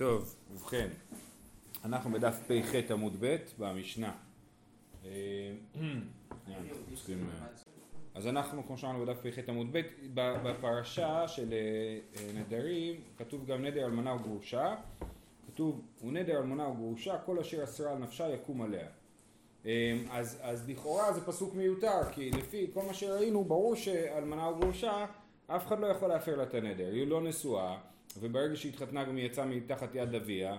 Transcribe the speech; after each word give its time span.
טוב, 0.00 0.36
ובכן, 0.52 0.88
אנחנו 1.84 2.10
בדף 2.10 2.38
פ"ח 2.46 2.90
עמוד 2.90 3.16
ב' 3.20 3.36
במשנה. 3.58 4.12
אה, 5.04 5.10
אז 8.14 8.26
אנחנו, 8.26 8.66
כמו 8.66 8.78
שאמרנו 8.78 9.06
בדף 9.06 9.26
פ"ח 9.26 9.48
עמוד 9.48 9.66
ב', 9.72 9.80
בפרשה 10.14 11.28
של 11.28 11.52
אה, 11.52 12.32
נדרים, 12.34 13.00
כתוב 13.18 13.46
גם 13.46 13.64
נדר 13.64 13.86
אלמנה 13.86 14.14
וגרושה, 14.14 14.76
כתוב, 15.46 15.80
הוא 16.00 16.12
נדר 16.12 16.38
אלמנה 16.38 16.68
וגרושה, 16.68 17.18
כל 17.18 17.38
אשר 17.38 17.64
אסרה 17.64 17.92
על 17.92 17.98
נפשה 17.98 18.28
יקום 18.28 18.62
עליה. 18.62 18.88
אה, 19.66 19.98
אז, 20.10 20.38
אז 20.42 20.68
לכאורה 20.68 21.12
זה 21.12 21.26
פסוק 21.26 21.54
מיותר, 21.54 22.12
כי 22.12 22.30
לפי 22.30 22.66
כל 22.74 22.82
מה 22.86 22.94
שראינו, 22.94 23.44
ברור 23.44 23.74
שאלמנה 23.74 24.48
וגרושה, 24.48 25.06
אף 25.46 25.66
אחד 25.66 25.80
לא 25.80 25.86
יכול 25.86 26.08
להפר 26.08 26.36
לה 26.36 26.42
את 26.42 26.54
הנדר, 26.54 26.90
היא 26.92 27.06
לא 27.06 27.22
נשואה. 27.22 27.90
וברגע 28.16 28.56
שהיא 28.56 28.72
התחתנה 28.72 29.04
גם 29.04 29.16
היא 29.16 29.26
יצאה 29.26 29.46
מתחת 29.46 29.94
יד 29.94 30.14
אביה, 30.14 30.56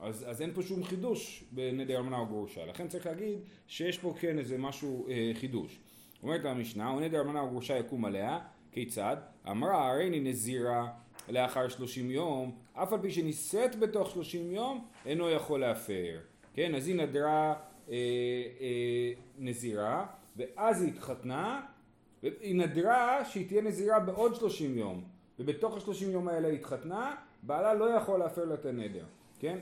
אז, 0.00 0.24
אז 0.28 0.42
אין 0.42 0.54
פה 0.54 0.62
שום 0.62 0.84
חידוש 0.84 1.44
בנדר 1.52 1.96
אלמנה 1.96 2.18
או 2.18 2.26
גרושה. 2.26 2.66
לכן 2.66 2.88
צריך 2.88 3.06
להגיד 3.06 3.38
שיש 3.66 3.98
פה 3.98 4.14
כן 4.20 4.38
איזה 4.38 4.58
משהו 4.58 5.08
אה, 5.08 5.30
חידוש. 5.34 5.78
אומרת 6.22 6.44
המשנה, 6.44 6.90
או 6.90 7.00
נדר 7.00 7.20
אלמנה 7.20 7.40
או 7.40 7.50
גרושה 7.50 7.78
יקום 7.78 8.04
עליה, 8.04 8.38
כיצד? 8.72 9.16
אמרה 9.50 9.90
הריני 9.90 10.20
נזירה 10.20 10.88
לאחר 11.28 11.68
שלושים 11.68 12.10
יום, 12.10 12.56
אף 12.74 12.92
על 12.92 12.98
פי 13.02 13.10
שנישאת 13.10 13.76
בתוך 13.76 14.10
שלושים 14.10 14.50
יום, 14.50 14.86
אינו 15.06 15.30
יכול 15.30 15.60
להפר. 15.60 16.18
כן, 16.54 16.74
אז 16.74 16.88
היא 16.88 16.96
נדרה 16.96 17.54
אה, 17.90 17.94
אה, 18.60 19.12
נזירה, 19.38 20.06
ואז 20.36 20.82
היא 20.82 20.92
התחתנה, 20.92 21.60
היא 22.22 22.54
נדרה 22.54 23.24
שהיא 23.24 23.48
תהיה 23.48 23.62
נזירה 23.62 24.00
בעוד 24.00 24.34
שלושים 24.34 24.78
יום. 24.78 25.17
ובתוך 25.38 25.76
השלושים 25.76 26.10
יום 26.10 26.28
האלה 26.28 26.48
התחתנה, 26.48 27.14
בעלה 27.42 27.74
לא 27.74 27.84
יכול 27.84 28.18
להפר 28.18 28.44
לה 28.44 28.54
את 28.54 28.66
הנדר, 28.66 29.04
כן? 29.38 29.58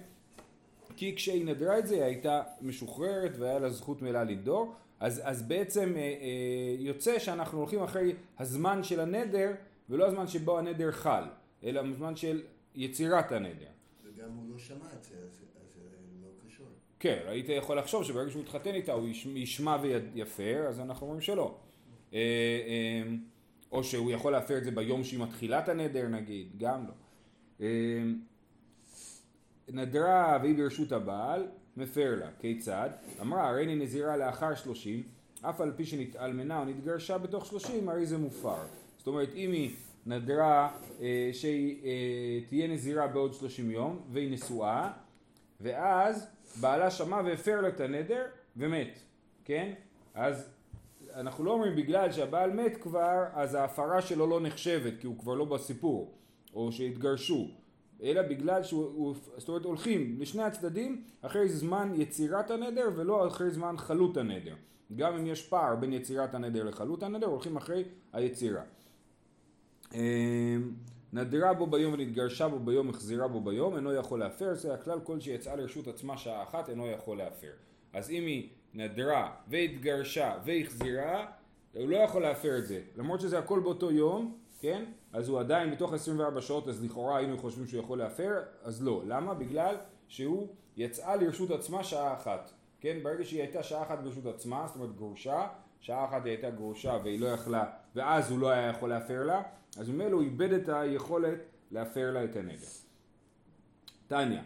כי 0.97 1.17
כשהיא 1.17 1.47
נדרה 1.47 1.79
את 1.79 1.87
זה 1.87 1.95
היא 1.95 2.03
הייתה 2.03 2.43
משוחררת 2.63 3.33
והיה 3.39 3.59
לה 3.59 3.71
זכות 3.71 4.03
מלאה 4.03 4.25
לנדור, 4.25 4.75
אז, 5.01 5.21
אז 5.25 5.43
בעצם 5.43 5.93
אה, 5.97 6.01
אה, 6.01 6.77
יוצא 6.79 7.19
שאנחנו 7.19 7.59
הולכים 7.59 7.83
אחרי 7.83 8.15
הזמן 8.39 8.83
של 8.83 9.01
הנדר 9.01 9.53
ולא 9.91 10.07
הזמן 10.07 10.27
שבו 10.27 10.59
הנדר 10.59 10.93
חל, 10.93 11.25
אלא 11.65 11.81
הזמן 11.81 12.17
של 12.17 12.43
יצירת 12.75 13.33
הנדר. 13.33 13.67
וגם 14.05 14.31
הוא 14.31 14.51
לא 14.53 14.59
שמע 14.59 14.87
את 14.99 15.05
זה, 15.05 15.15
אז, 15.17 15.41
זה 15.75 15.89
לא 16.23 16.29
קשור. 16.47 16.67
כן, 17.01 17.23
היית 17.27 17.49
יכול 17.49 17.79
לחשוב 17.79 18.05
שברגע 18.05 18.31
שהוא 18.31 18.43
יתחתן 18.43 18.75
איתה 18.75 18.93
הוא 18.93 19.09
ישמע 19.35 19.77
ויפר, 19.83 20.65
אז 20.69 20.81
אנחנו 20.81 21.07
אומרים 21.07 21.21
שלא. 21.21 21.59
אה, 22.15 22.19
אה, 22.19 23.03
או 23.73 23.85
שהוא 23.85 24.11
יכול 24.11 24.33
להפר 24.33 24.59
את 24.59 24.65
זה 24.65 24.71
ביום 24.71 25.05
שהיא 25.05 25.21
מתחילה 25.21 25.59
את 25.59 25.69
הנדר 25.69 26.09
נגיד, 26.09 26.49
גם 26.59 26.87
לא. 26.87 26.93
אמ, 27.61 28.19
נדרה 29.69 30.39
והיא 30.43 30.57
ברשות 30.57 30.93
הבעל, 30.93 31.47
מפר 31.77 32.15
לה. 32.21 32.29
כיצד? 32.41 32.91
אמרה 33.21 33.49
הרי 33.49 33.65
אני 33.65 33.77
נזירה 33.77 34.17
לאחר 34.17 34.55
שלושים, 34.55 35.03
אף 35.43 35.61
על 35.61 35.73
פי 35.77 35.85
שנתאלמנה 35.85 36.59
או 36.59 36.65
נתגרשה 36.65 37.19
בתוך 37.19 37.47
שלושים, 37.47 37.89
הרי 37.89 38.07
זה 38.07 38.19
מופר. 38.19 38.57
זאת 38.99 39.07
אומרת, 39.07 39.35
אם 39.35 39.53
היא 39.53 39.71
נדרה 40.07 40.71
אה, 41.01 41.31
שהיא 41.33 41.85
אה, 41.85 42.41
תהיה 42.49 42.69
נזירה 42.69 43.07
בעוד 43.07 43.35
שלושים 43.35 43.71
יום, 43.71 44.01
והיא 44.13 44.31
נשואה, 44.31 44.93
ואז 45.61 46.27
בעלה 46.61 46.91
שמע 46.91 47.21
והפר 47.25 47.61
לה 47.61 47.69
את 47.69 47.81
הנדר 47.81 48.25
ומת, 48.57 48.99
כן? 49.45 49.73
אז 50.15 50.49
אנחנו 51.17 51.45
לא 51.45 51.51
אומרים 51.51 51.77
בגלל 51.77 52.13
שהבעל 52.13 52.51
מת 52.53 52.77
כבר, 52.77 53.25
אז 53.33 53.55
ההפרה 53.55 54.03
שלו 54.03 54.27
לא 54.27 54.41
נחשבת, 54.41 54.93
כי 55.01 55.07
הוא 55.07 55.19
כבר 55.19 55.35
לא 55.35 55.45
בסיפור, 55.45 56.15
או 56.55 56.73
שהתגרשו, 56.73 57.49
אלא 58.03 58.23
בגלל 58.23 58.63
שהוא, 58.63 59.15
זאת 59.37 59.49
אומרת 59.49 59.65
הולכים 59.65 60.17
לשני 60.21 60.43
הצדדים 60.43 61.05
אחרי 61.23 61.49
זמן 61.49 61.93
יצירת 61.95 62.51
הנדר 62.51 62.89
ולא 62.97 63.29
אחרי 63.29 63.51
זמן 63.51 63.77
חלות 63.77 64.17
הנדר. 64.17 64.55
גם 64.97 65.15
אם 65.15 65.27
יש 65.27 65.49
פער 65.49 65.77
בין 65.77 65.93
יצירת 65.93 66.35
הנדר 66.35 66.65
לחלות 66.65 67.03
הנדר, 67.03 67.27
הולכים 67.27 67.57
אחרי 67.57 67.85
היצירה. 68.13 68.63
אמ, 69.95 70.01
נדרה 71.13 71.55
בו 71.55 71.67
ביום 71.67 71.93
ונתגרשה 71.93 72.49
בו 72.49 72.59
ביום, 72.59 72.91
החזירה 72.91 73.29
בו 73.29 73.41
ביום, 73.41 73.77
אינו 73.77 73.95
יכול 73.95 74.21
להפר, 74.21 74.55
זה 74.55 74.75
הכלל 74.75 75.01
כל 75.01 75.21
שיצאה 75.21 75.57
לרשות 75.57 75.89
עצמה 75.89 76.19
שעה 76.19 76.43
אחת, 76.43 76.69
אינו 76.69 76.87
יכול 76.87 77.19
להפר. 77.19 77.53
אז 77.93 78.11
אם 78.11 78.27
היא 78.27 78.49
נדרה 78.77 79.31
והתגרשה 79.49 80.35
והחזירה, 80.45 81.27
הוא 81.75 81.89
לא 81.89 81.97
יכול 81.97 82.23
להפר 82.23 82.59
את 82.59 82.67
זה. 82.67 82.81
למרות 82.97 83.21
שזה 83.21 83.39
הכל 83.39 83.61
באותו 83.61 83.93
יום, 83.93 84.39
כן? 84.61 84.85
אז 85.13 85.29
הוא 85.29 85.41
עדיין 85.41 85.71
בתוך 85.71 85.93
24 85.93 86.41
שעות, 86.41 86.69
אז 86.69 86.85
לכאורה 86.85 87.17
היינו 87.17 87.39
חושבים 87.39 87.67
שהוא 87.67 87.81
יכול 87.83 87.99
להפר, 87.99 88.43
אז 88.63 88.83
לא. 88.83 89.03
למה? 89.07 89.35
בגלל 89.35 89.77
שהוא 90.09 90.49
יצאה 90.77 91.17
לרשות 91.17 91.51
עצמה 91.51 91.85
שעה 91.85 92.15
אחת. 92.15 92.51
כן? 92.81 92.99
ברגע 93.03 93.25
שהיא 93.25 93.41
הייתה 93.41 93.63
שעה 93.63 93.83
אחת 93.83 93.99
ברשות 93.99 94.27
עצמה, 94.27 94.67
זאת 94.67 94.77
אומרת 94.77 94.97
גרושה, 94.97 95.49
שעה 95.81 96.05
אחת 96.05 96.25
היא 96.25 96.33
הייתה 96.33 96.51
גרושה 96.51 96.99
והיא 97.05 97.21
לא 97.21 97.27
יכלה, 97.27 97.65
ואז 97.95 98.31
הוא 98.31 98.39
לא 98.39 98.51
היה 98.51 98.69
יכול 98.69 98.89
להפר 98.89 99.23
לה, 99.23 99.43
אז 99.79 99.91
ממילא 99.91 100.13
הוא 100.13 100.23
איבד 100.23 100.53
את 100.53 100.69
היכולת 100.69 101.39
להפר 101.71 102.11
לה 102.11 102.25
את 102.25 102.37
הנדר. 102.37 102.67
טניה, 104.07 104.43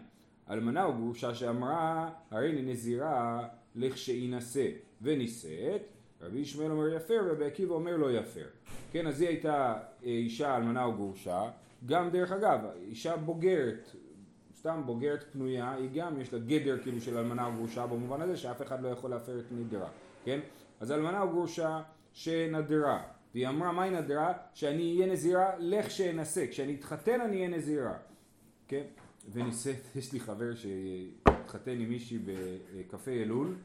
אלמנה 0.51 0.85
או 0.85 0.93
גרושה 0.95 1.35
שאמרה, 1.35 2.11
הרי 2.31 2.51
אני 2.51 2.63
נזירה 2.63 3.49
לכשהינשא 3.75 4.69
ונישאת, 5.03 5.83
רבי 6.21 6.39
ישמעאל 6.39 6.71
אומר 6.71 6.89
יפר 6.89 7.23
ורבי 7.27 7.45
עקיבא 7.45 7.75
אומר 7.75 7.97
לא 7.97 8.13
יפר. 8.13 8.47
כן, 8.93 9.07
אז 9.07 9.21
היא 9.21 9.29
הייתה 9.29 9.79
אה, 10.05 10.09
אישה 10.09 10.57
אלמנה 10.57 10.85
או 10.85 10.93
גרושה, 10.93 11.51
גם 11.87 12.11
דרך 12.11 12.33
אגב, 12.33 12.61
אישה 12.89 13.17
בוגרת, 13.17 13.91
סתם 14.59 14.83
בוגרת 14.87 15.25
פנויה, 15.33 15.73
היא 15.73 15.91
גם 15.95 16.21
יש 16.21 16.33
לה 16.33 16.39
גדר 16.39 16.79
כאילו 16.83 17.01
של 17.01 17.19
אלמנה 17.19 17.47
או 17.47 17.53
גרושה 17.53 17.87
במובן 17.87 18.21
הזה 18.21 18.37
שאף 18.37 18.63
אחד 18.63 18.83
לא 18.83 18.89
יכול 18.89 19.11
להפר 19.11 19.39
את 19.39 19.45
נדרה, 19.53 19.89
כן? 20.25 20.41
אז 20.81 20.93
אלמנה 20.93 21.23
או 21.23 21.29
גרושה 21.29 21.83
שנדרה, 22.13 23.03
והיא 23.35 23.49
אמרה 23.49 23.73
מהי 23.73 23.91
נדרה? 23.91 24.33
שאני 24.55 24.95
אהיה 24.97 25.13
נזירה 25.13 25.51
לכשאנסה, 25.59 26.47
כשאני 26.47 26.75
אתחתן 26.75 27.21
אני 27.21 27.37
אהיה 27.37 27.49
נזירה, 27.49 27.95
כן? 28.69 28.83
ונישאת, 29.33 29.77
יש 29.97 30.13
לי 30.13 30.21
חבר 30.21 30.55
שהתחתן 30.55 31.71
עם 31.81 31.89
מישהי 31.89 32.19
בקפה 32.77 33.11
אלול 33.11 33.57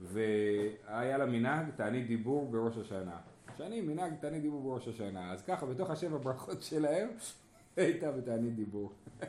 והיה 0.00 1.18
לה 1.18 1.26
מנהג 1.26 1.70
תענית 1.76 2.06
דיבור 2.06 2.50
בראש 2.50 2.78
השנה. 2.78 3.20
שאני 3.56 3.80
מנהג 3.80 4.14
תענית 4.20 4.42
דיבור 4.42 4.62
בראש 4.62 4.88
השנה. 4.88 5.32
אז 5.32 5.42
ככה 5.42 5.66
בתוך 5.66 5.90
השבע 5.90 6.18
ברכות 6.18 6.62
שלהם 6.62 7.08
הייתה 7.76 8.12
בתענית 8.12 8.54
דיבור. 8.56 8.92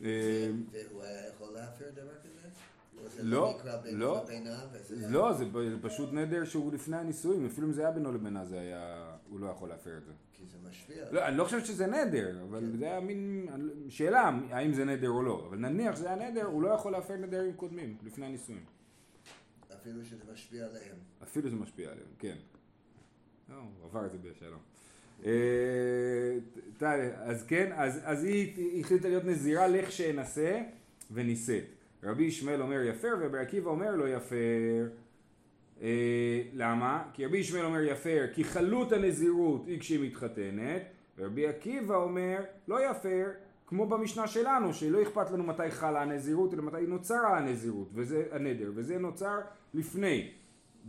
והוא 0.00 1.02
היה 1.02 1.28
יכול 1.28 1.52
להפר 1.54 1.84
דבר 1.90 2.14
כזה? 2.22 2.48
לא, 3.22 3.58
לא, 3.84 4.24
לא, 5.08 5.32
זה 5.32 5.44
פשוט 5.82 6.12
נדר 6.12 6.44
שהוא 6.44 6.72
לפני 6.72 6.96
הנישואים, 6.96 7.46
אפילו 7.46 7.66
אם 7.66 7.72
זה 7.72 7.80
היה 7.80 7.90
בינו 7.90 8.12
לבינה 8.12 8.44
זה 8.44 8.60
היה, 8.60 9.16
הוא 9.30 9.40
לא 9.40 9.46
יכול 9.46 9.68
להפר 9.68 9.98
את 9.98 10.04
זה. 10.04 10.12
כי 10.32 10.44
זה 10.46 10.68
משפיע. 10.68 11.04
לא, 11.10 11.28
אני 11.28 11.36
לא 11.36 11.44
חושב 11.44 11.64
שזה 11.64 11.86
נדר, 11.86 12.42
אבל 12.42 12.60
כן. 12.60 12.78
זה 12.78 12.84
היה 12.84 13.00
מין 13.00 13.48
שאלה 13.88 14.30
האם 14.50 14.72
זה 14.72 14.84
נדר 14.84 15.08
או 15.08 15.22
לא, 15.22 15.46
אבל 15.48 15.58
נניח 15.58 15.96
שזה 15.96 16.12
היה 16.12 16.30
נדר, 16.30 16.44
הוא 16.44 16.62
לא 16.62 16.68
יכול 16.68 16.92
להפר 16.92 17.16
נדרים 17.16 17.52
קודמים, 17.52 17.96
לפני 18.02 18.26
הנישואים. 18.26 18.64
אפילו 19.74 20.04
שזה 20.04 20.32
משפיע 20.32 20.66
עליהם. 20.66 20.96
אפילו 21.22 21.48
שזה 21.48 21.56
משפיע 21.56 21.90
עליהם, 21.90 22.08
כן. 22.18 22.36
לא, 23.48 23.54
הוא 23.54 23.84
עבר 23.84 24.06
את 24.06 24.12
זה 24.12 24.18
בשלום. 24.18 24.60
אה, 25.24 26.38
אז 27.16 27.46
כן, 27.46 27.72
אז 28.04 28.24
היא 28.24 28.80
החליטה 28.80 29.08
להיות 29.08 29.24
נזירה 29.24 29.68
לכשאנסה 29.68 30.62
ונישאת. 31.10 31.64
רבי 32.02 32.24
ישמעאל 32.24 32.62
אומר 32.62 32.82
יפר 32.82 33.16
ורבי 33.20 33.38
עקיבא 33.38 33.70
אומר 33.70 33.96
לא 33.96 34.08
יפר. 34.08 34.88
אה, 35.82 36.42
למה? 36.52 37.02
כי 37.12 37.26
רבי 37.26 37.38
ישמעאל 37.38 37.64
אומר 37.64 37.80
יפר 37.80 38.26
כי 38.34 38.44
חלות 38.44 38.92
הנזירות 38.92 39.66
היא 39.66 39.80
כשהיא 39.80 40.06
מתחתנת 40.06 40.82
ורבי 41.18 41.46
עקיבא 41.46 41.96
אומר 41.96 42.40
לא 42.68 42.90
יפר 42.90 43.30
כמו 43.66 43.86
במשנה 43.86 44.26
שלנו 44.26 44.74
שלא 44.74 45.02
אכפת 45.02 45.30
לנו 45.30 45.44
מתי 45.44 45.70
חלה 45.70 46.02
הנזירות 46.02 46.54
אלא 46.54 46.62
מתי 46.62 46.86
נוצרה 46.86 47.38
הנזירות 47.38 47.88
וזה 47.94 48.24
הנדר 48.32 48.72
וזה 48.74 48.98
נוצר 48.98 49.38
לפני. 49.74 50.30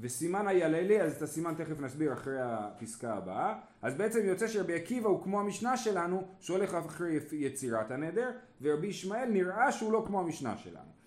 וסימן 0.02 0.48
הייללי 0.48 1.02
אז 1.02 1.16
את 1.16 1.22
הסימן 1.22 1.54
תכף 1.54 1.80
נסביר 1.80 2.14
אחרי 2.14 2.38
הפסקה 2.42 3.14
הבאה. 3.14 3.60
אז 3.81 3.96
בעצם 3.96 4.19
יוצא 4.25 4.48
שרבי 4.48 4.74
עקיבא 4.74 5.10
הוא 5.10 5.24
כמו 5.24 5.40
המשנה 5.40 5.78
שלנו 5.78 6.28
שהולך 6.40 6.74
אחרי 6.74 7.19
יצירת 7.31 7.92
הנדר 7.92 8.31
ורבי 8.62 8.88
ישמעאל 8.88 9.30
נראה 9.30 9.72
שהוא 9.72 9.94
לא 9.94 10.04
כמו 10.08 10.19
המשנה 10.19 10.58
שלנו 10.58 10.99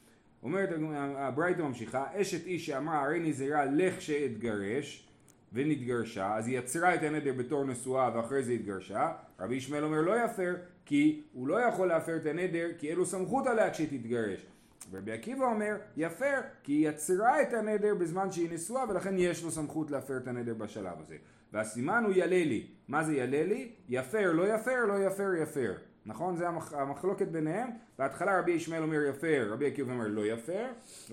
אומרת 0.43 0.69
הברייתא 1.17 1.63
ממשיכה, 1.63 2.05
אשת 2.15 2.47
איש 2.47 2.67
שאמרה 2.67 3.03
הרי 3.03 3.21
נזירה 3.21 3.65
לכשאתגרש 3.65 5.09
ונתגרשה, 5.53 6.37
אז 6.37 6.47
היא 6.47 6.59
יצרה 6.59 6.95
את 6.95 7.03
הנדר 7.03 7.33
בתור 7.33 7.65
נשואה 7.65 8.11
ואחרי 8.15 8.43
זה 8.43 8.53
התגרשה, 8.53 9.13
רבי 9.41 9.55
ישמעאל 9.55 9.85
אומר 9.85 10.01
לא 10.01 10.25
יפר, 10.25 10.55
כי 10.85 11.23
הוא 11.33 11.49
לא 11.49 11.61
יכול 11.61 11.89
להפר 11.89 12.17
את 12.17 12.27
הנדר 12.27 12.69
כי 12.79 12.91
אין 12.91 12.97
לו 12.97 13.07
סמכות 13.07 13.47
עליה 13.47 13.71
כשהיא 13.71 13.99
תתגרש. 13.99 14.47
ורבי 14.91 15.13
עקיבא 15.13 15.45
אומר 15.45 15.77
יפר, 15.97 16.41
כי 16.63 16.73
היא 16.73 16.89
יצרה 16.89 17.43
את 17.43 17.55
הנדר 17.55 17.95
בזמן 17.95 18.33
שהיא 18.33 18.49
נשואה 18.53 18.85
ולכן 18.89 19.15
יש 19.19 19.45
לו 19.45 19.51
סמכות 19.51 19.91
להפר 19.91 20.17
את 20.17 20.29
הנדר 20.29 20.55
בשלב 20.55 21.01
הזה. 21.01 21.17
והסימן 21.53 22.05
הוא 22.05 22.13
יללי. 22.17 22.67
מה 22.89 23.05
זה 23.05 23.17
יללי? 23.17 23.71
יפר 23.89 24.33
לא 24.33 24.55
יפר 24.55 24.85
לא 24.87 25.07
יפר 25.07 25.35
יפר. 25.43 25.73
נכון? 26.07 26.37
זה 26.37 26.49
המח... 26.49 26.73
המחלוקת 26.73 27.29
ביניהם. 27.29 27.69
בהתחלה 27.99 28.39
רבי 28.39 28.53
ישמעאל 28.53 28.83
אומר 28.83 29.03
יפר, 29.03 29.49
רבי 29.51 29.67
עקיבא 29.67 29.93
אומר 29.93 30.09
לא 30.09 30.27
יפר, 30.27 30.65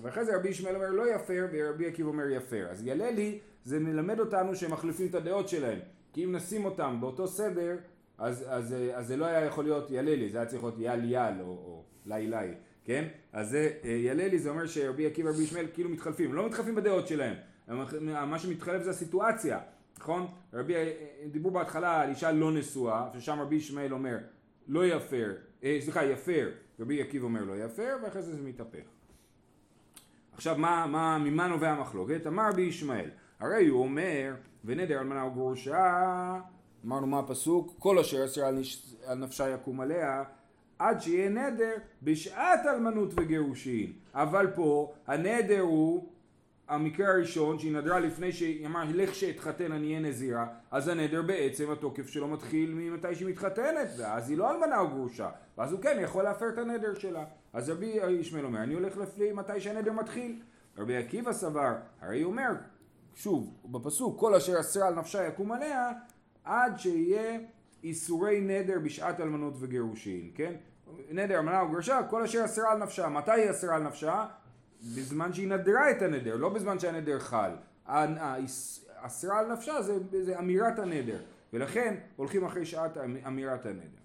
ואחרי 0.02 0.24
זה 0.24 0.36
רבי 0.36 0.48
ישמעאל 0.48 0.74
אומר 0.74 0.90
לא 0.90 1.14
יפר, 1.14 1.46
ורבי 1.52 1.86
עקיבא 1.86 2.08
אומר 2.08 2.30
יפר. 2.30 2.66
אז 2.70 2.86
ייללי 2.86 3.38
זה 3.64 3.78
מלמד 3.78 4.20
אותנו 4.20 4.54
שהם 4.54 4.70
מחליפים 4.70 5.06
את 5.06 5.14
הדעות 5.14 5.48
שלהם. 5.48 5.78
כי 6.12 6.24
אם 6.24 6.32
נשים 6.36 6.64
אותם 6.64 6.96
באותו 7.00 7.26
סדר, 7.26 7.76
אז, 8.18 8.44
אז, 8.48 8.74
אז 8.94 9.06
זה 9.06 9.16
לא 9.16 9.24
היה 9.24 9.44
יכול 9.44 9.64
להיות 9.64 9.90
יללי, 9.90 10.30
זה 10.30 10.38
היה 10.38 10.46
צריך 10.46 10.62
להיות 10.62 10.76
יל 10.78 11.12
יל 11.12 11.40
או, 11.40 11.46
או 11.46 11.84
לי 12.06 12.26
לי, 12.26 12.54
כן? 12.84 13.04
אז 13.32 13.50
זה 13.50 13.70
אה, 13.84 13.90
יללי 13.90 14.38
זה 14.38 14.50
אומר 14.50 14.66
שרבי 14.66 15.06
עקיבא 15.06 15.28
ורבי 15.28 15.42
ישמעאל 15.42 15.66
כאילו 15.74 15.90
מתחלפים, 15.90 16.34
לא 16.34 16.46
מתחלפים 16.46 16.74
בדעות 16.74 17.08
שלהם, 17.08 17.34
מה 18.26 18.38
שמתחלף 18.38 18.82
זה 18.82 18.90
הסיטואציה, 18.90 19.58
נכון? 19.98 20.26
רבי, 20.54 20.74
אה, 20.74 20.92
דיברו 21.32 21.50
בהתחלה 21.50 22.00
על 22.00 22.08
אישה 22.08 22.32
לא 22.32 22.52
נשואה, 22.52 23.08
ששם 23.14 23.40
רבי 23.40 23.56
ישמעאל 23.56 23.92
אומר 23.92 24.16
לא 24.68 24.86
יפר, 24.86 25.32
אה, 25.64 25.78
סליחה 25.80 26.04
יפר, 26.04 26.50
רבי 26.80 27.02
עקיבא 27.02 27.24
אומר 27.24 27.44
לא 27.44 27.64
יפר, 27.64 27.96
ואחרי 28.02 28.22
זה 28.22 28.36
זה 28.36 28.42
מתהפך. 28.42 28.84
עכשיו 30.34 30.58
מה, 30.58 30.86
מה, 30.86 31.18
ממה 31.18 31.48
נובע 31.48 31.70
המחלוקת? 31.70 32.26
אמר 32.26 32.48
רבי 32.48 32.62
ישמעאל, 32.62 33.10
הרי 33.40 33.66
הוא 33.66 33.82
אומר 33.82 34.34
ונדר 34.64 35.00
אלמנה 35.00 35.24
וגרושה, 35.24 36.40
אמרנו 36.84 37.06
מה 37.06 37.18
הפסוק? 37.18 37.74
כל 37.78 37.98
אשר 37.98 38.24
אסר 38.24 38.44
על, 38.44 38.54
נש... 38.54 38.94
על 39.06 39.18
נפשה 39.18 39.48
יקום 39.48 39.80
עליה 39.80 40.24
עד 40.78 41.00
שיהיה 41.00 41.28
נדר 41.28 41.72
בשעת 42.02 42.60
אלמנות 42.66 43.12
וגירושין. 43.16 43.92
אבל 44.14 44.46
פה 44.54 44.92
הנדר 45.06 45.60
הוא 45.60 46.08
המקרה 46.70 47.08
הראשון 47.08 47.58
שהיא 47.58 47.72
נדרה 47.72 48.00
לפני 48.00 48.32
שהיא 48.32 48.66
אמרה 48.66 48.84
לך 48.84 49.14
שאתחתן 49.14 49.72
אני 49.72 49.86
אהיה 49.86 50.00
נזירה. 50.00 50.46
אז 50.70 50.88
הנדר 50.88 51.22
בעצם 51.22 51.70
התוקף 51.70 52.08
שלו 52.08 52.28
מתחיל 52.28 52.74
ממתי 52.74 53.14
שהיא 53.14 53.28
מתחתנת 53.28 53.88
ואז 53.98 54.30
היא 54.30 54.38
לא 54.38 54.50
אלמנה 54.50 54.78
או 54.78 54.88
גרושה. 54.88 55.30
ואז 55.58 55.72
הוא 55.72 55.80
כן 55.80 55.98
יכול 56.02 56.24
להפר 56.24 56.48
את 56.48 56.58
הנדר 56.58 56.94
שלה. 56.94 57.24
אז 57.52 57.70
רבי 57.70 57.86
ישמעאל 57.86 58.44
אומר 58.44 58.62
אני 58.62 58.74
הולך 58.74 58.96
לפי 58.96 59.32
מתי 59.32 59.60
שהנדר 59.60 59.92
מתחיל. 59.92 60.42
רבי 60.78 60.96
עקיבא 60.96 61.32
סבר 61.32 61.74
הרי 62.00 62.22
הוא 62.22 62.30
אומר 62.30 62.50
שוב 63.14 63.54
בפסוק 63.64 64.20
כל 64.20 64.34
אשר 64.34 64.60
אסרה 64.60 64.88
על 64.88 64.94
נפשה 64.94 65.26
יקום 65.26 65.52
עליה 65.52 65.92
עד 66.44 66.78
שיהיה 66.78 67.40
איסורי 67.84 68.40
נדר 68.40 68.78
בשעת 68.84 69.20
אלמנות 69.20 69.54
וגירושין 69.60 70.30
כן? 70.34 70.52
נדר 71.10 71.38
אלמנה 71.38 71.62
וגרושה 71.62 72.00
כל 72.10 72.22
אשר 72.22 72.44
אסרה 72.44 72.72
על 72.72 72.78
נפשה 72.78 73.08
מתי 73.08 73.30
היא 73.30 73.50
אסרה 73.50 73.76
על 73.76 73.82
נפשה 73.82 74.26
בזמן 74.82 75.32
שהיא 75.32 75.48
נדרה 75.48 75.90
את 75.90 76.02
הנדר, 76.02 76.36
לא 76.36 76.48
בזמן 76.48 76.78
שהנדר 76.78 77.18
חל. 77.18 77.50
אסרה 79.02 79.38
על 79.38 79.52
נפשה 79.52 79.82
זה, 79.82 79.98
זה 80.22 80.38
אמירת 80.38 80.78
הנדר, 80.78 81.18
ולכן 81.52 81.94
הולכים 82.16 82.44
אחרי 82.44 82.66
שעת 82.66 82.98
אמ- 82.98 83.16
אמירת 83.26 83.66
הנדר. 83.66 84.00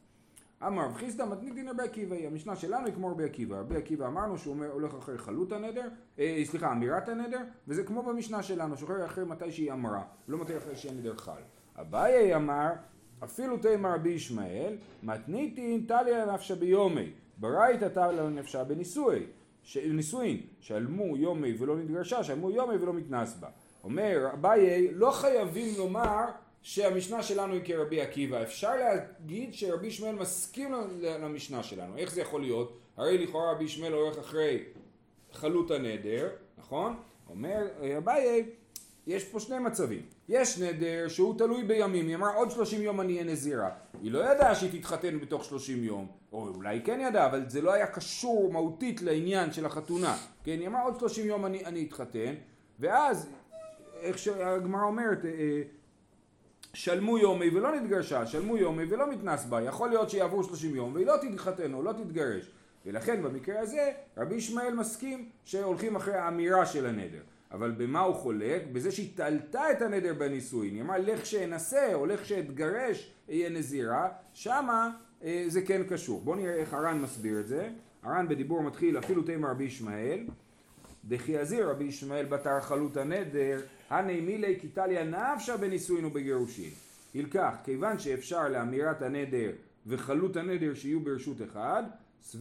אמר 0.67 0.85
רב 0.85 0.93
חיסדא 0.93 1.25
מתניתין 1.25 1.69
רבי 1.69 1.83
עקיבא, 1.83 2.15
המשנה 2.15 2.55
שלנו 2.55 2.85
היא 2.85 2.93
כמו 2.93 3.11
רבי 3.11 3.23
עקיבא. 3.23 3.59
רבי 3.59 3.75
עקיבא 3.75 4.07
אמרנו 4.07 4.37
שהוא 4.37 4.53
אומר, 4.53 4.71
הולך 4.71 4.93
אחרי 4.93 5.17
חלות 5.17 5.51
הנדר, 5.51 5.89
אה, 6.19 6.41
סליחה, 6.45 6.71
אמירת 6.71 7.09
הנדר, 7.09 7.39
וזה 7.67 7.83
כמו 7.83 8.03
במשנה 8.03 8.43
שלנו, 8.43 8.77
שוחר 8.77 9.05
אחרי 9.05 9.25
מתי 9.25 9.51
שהיא 9.51 9.71
אמרה, 9.71 10.03
לא 10.27 10.37
מתי 10.37 10.57
אחרי 10.57 10.75
שהנדר 10.75 11.17
חל. 11.17 11.41
אביי 11.81 12.35
אמר, 12.35 12.69
אפילו 13.23 13.57
תימא 13.57 13.87
רבי 13.87 14.09
ישמעאל, 14.09 14.77
מתניתין 15.03 15.85
טליה 15.87 16.33
נפשה 16.33 16.55
ביומי, 16.55 17.11
ברייתא 17.37 17.87
טליה 17.87 18.29
נפשה 18.29 18.63
בנישואי. 18.63 19.23
נישואין, 19.85 20.41
שלמו 20.59 21.17
יומי 21.17 21.53
ולא 21.59 21.77
נתגרשה, 21.77 22.23
שלמו 22.23 22.51
יומי 22.51 22.75
ולא 22.75 22.93
מתנס 22.93 23.35
בה. 23.39 23.47
אומר 23.83 24.29
אביי, 24.33 24.91
לא 24.91 25.11
חייבים 25.11 25.73
לומר 25.77 26.25
שהמשנה 26.61 27.23
שלנו 27.23 27.53
היא 27.53 27.61
כרבי 27.65 28.01
עקיבא, 28.01 28.43
אפשר 28.43 28.75
להגיד 28.75 29.53
שרבי 29.53 29.87
ישמעאל 29.87 30.15
מסכים 30.15 30.73
למשנה 31.01 31.63
שלנו, 31.63 31.97
איך 31.97 32.11
זה 32.11 32.21
יכול 32.21 32.41
להיות? 32.41 32.77
הרי 32.97 33.17
לכאורה 33.17 33.51
רבי 33.51 33.63
ישמעאל 33.63 33.93
הולך 33.93 34.17
אחרי 34.17 34.63
חלות 35.33 35.71
הנדר, 35.71 36.29
נכון? 36.57 36.95
אומר 37.29 37.67
אביי, 37.97 38.45
יש 39.07 39.23
פה 39.23 39.39
שני 39.39 39.59
מצבים. 39.59 40.01
יש 40.29 40.59
נדר 40.59 41.07
שהוא 41.07 41.37
תלוי 41.37 41.63
בימים, 41.63 42.07
היא 42.07 42.15
אמרה 42.15 42.35
עוד 42.35 42.51
שלושים 42.51 42.81
יום 42.81 43.01
אני 43.01 43.13
אהיה 43.13 43.23
נזירה. 43.23 43.69
היא 44.01 44.11
לא 44.11 44.31
ידעה 44.31 44.55
שהיא 44.55 44.81
תתחתן 44.81 45.19
בתוך 45.19 45.45
שלושים 45.45 45.83
יום, 45.83 46.07
או 46.31 46.47
אולי 46.47 46.81
כן 46.85 46.99
ידעה, 47.07 47.25
אבל 47.25 47.49
זה 47.49 47.61
לא 47.61 47.73
היה 47.73 47.87
קשור 47.87 48.51
מהותית 48.53 49.01
לעניין 49.01 49.53
של 49.53 49.65
החתונה. 49.65 50.17
כן, 50.43 50.57
היא 50.59 50.67
אמרה 50.67 50.83
עוד 50.83 50.99
שלושים 50.99 51.25
יום 51.25 51.45
אני, 51.45 51.65
אני 51.65 51.85
אתחתן, 51.87 52.33
ואז, 52.79 53.29
איך 54.01 54.17
שהגמרא 54.17 54.83
אומרת, 54.83 55.25
אה, 55.25 55.29
אה, 55.29 55.61
שלמו 56.73 57.17
יומי 57.17 57.49
ולא 57.49 57.75
נתגרשה, 57.75 58.25
שלמו 58.25 58.57
יומי 58.57 58.83
ולא 58.89 59.11
מתנס 59.11 59.45
בה. 59.45 59.61
יכול 59.61 59.89
להיות 59.89 60.09
שיעברו 60.09 60.43
שלושים 60.43 60.75
יום 60.75 60.93
והיא 60.93 61.05
לא 61.05 61.13
תתחתן 61.21 61.73
או 61.73 61.83
לא 61.83 61.91
תתגרש. 61.91 62.51
ולכן 62.85 63.23
במקרה 63.23 63.59
הזה 63.59 63.91
רבי 64.17 64.35
ישמעאל 64.35 64.73
מסכים 64.73 65.29
שהולכים 65.45 65.95
אחרי 65.95 66.13
האמירה 66.13 66.65
של 66.65 66.85
הנדר. 66.85 67.21
אבל 67.55 67.71
במה 67.71 67.99
הוא 67.99 68.15
חולק? 68.15 68.61
בזה 68.71 68.91
שהיא 68.91 69.09
תלתה 69.15 69.71
את 69.71 69.81
הנדר 69.81 70.13
בנישואין. 70.13 70.73
היא 70.73 70.81
אמרה 70.81 70.97
לך 70.97 71.25
שאנסה 71.25 71.93
או 71.93 72.05
לך 72.05 72.25
שאתגרש 72.25 73.11
אהיה 73.29 73.49
נזירה, 73.49 74.09
שמה 74.33 74.91
אה, 75.23 75.45
זה 75.47 75.61
כן 75.61 75.83
קשור. 75.89 76.21
בואו 76.21 76.35
נראה 76.35 76.53
איך 76.53 76.73
הר"ן 76.73 77.01
מסביר 77.01 77.39
את 77.39 77.47
זה. 77.47 77.69
הר"ן 78.03 78.27
בדיבור 78.27 78.63
מתחיל 78.63 78.97
אפילו 78.97 79.23
תימא 79.23 79.47
רבי 79.47 79.63
ישמעאל. 79.63 80.19
דכי 81.05 81.31
יזיר 81.31 81.69
רבי 81.69 81.83
ישמעאל 81.83 82.25
בתר 82.25 82.61
חלות 82.61 82.97
הנדר, 82.97 83.61
הני 83.89 84.21
מילי 84.21 84.55
קיטליה 84.55 85.03
נפשה 85.03 85.57
בנישואין 85.57 86.05
ובגירושין. 86.05 86.69
ילקח, 87.15 87.55
כיוון 87.63 87.99
שאפשר 87.99 88.49
לאמירת 88.49 89.01
הנדר 89.01 89.51
וחלות 89.87 90.37
הנדר 90.37 90.73
שיהיו 90.73 90.99
ברשות 90.99 91.37
אחד, 91.41 91.83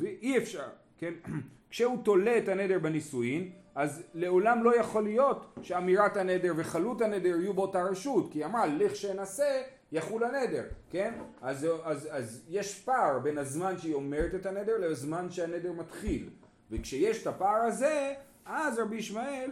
אי 0.02 0.38
אפשר, 0.38 0.68
כן? 0.98 1.14
כשהוא 1.70 1.98
תולה 2.04 2.38
את 2.38 2.48
הנדר 2.48 2.78
בנישואין, 2.78 3.50
אז 3.74 4.02
לעולם 4.14 4.64
לא 4.64 4.76
יכול 4.76 5.04
להיות 5.04 5.54
שאמירת 5.62 6.16
הנדר 6.16 6.52
וחלות 6.56 7.00
הנדר 7.00 7.36
יהיו 7.40 7.54
באותה 7.54 7.82
רשות, 7.82 8.32
כי 8.32 8.38
היא 8.38 8.46
אמרה 8.46 8.66
לכשנשא 8.66 9.62
יחול 9.92 10.24
הנדר, 10.24 10.64
כן? 10.90 11.14
אז, 11.42 11.66
אז, 11.84 12.08
אז 12.10 12.44
יש 12.48 12.80
פער 12.84 13.18
בין 13.18 13.38
הזמן 13.38 13.78
שהיא 13.78 13.94
אומרת 13.94 14.34
את 14.34 14.46
הנדר 14.46 14.78
לזמן 14.78 15.30
שהנדר 15.30 15.72
מתחיל, 15.72 16.28
וכשיש 16.70 17.22
את 17.22 17.26
הפער 17.26 17.62
הזה, 17.62 18.14
אז 18.46 18.78
רבי 18.78 18.96
ישמעאל 18.96 19.50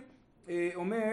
אה, 0.48 0.70
אומר, 0.74 1.12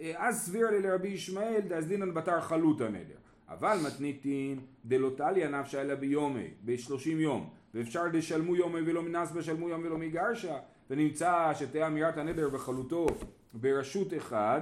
אה, 0.00 0.12
אז 0.16 0.46
סביר 0.46 0.70
לי 0.70 0.82
לרבי 0.82 1.08
ישמעאל 1.08 1.60
דאזדינן 1.60 2.14
בתר 2.14 2.40
חלות 2.40 2.80
הנדר. 2.80 3.14
אבל 3.48 3.78
מתניתין 3.86 4.60
דלוטליה 4.84 5.48
נפשה 5.48 5.80
אלא 5.80 5.94
ביומי, 5.94 6.50
בשלושים 6.64 7.20
יום, 7.20 7.50
ואפשר 7.74 8.02
דשלמו 8.12 8.56
יומי 8.56 8.80
ולא 8.86 9.02
מנס 9.02 9.32
בשלמו 9.32 9.68
יום 9.68 9.82
ולא 9.84 9.98
מגרשה, 9.98 10.58
ונמצא 10.90 11.52
שתהיה 11.54 11.86
אמירת 11.86 12.18
הנדר 12.18 12.48
בחלוטו 12.48 13.06
ברשות 13.54 14.14
אחד, 14.14 14.60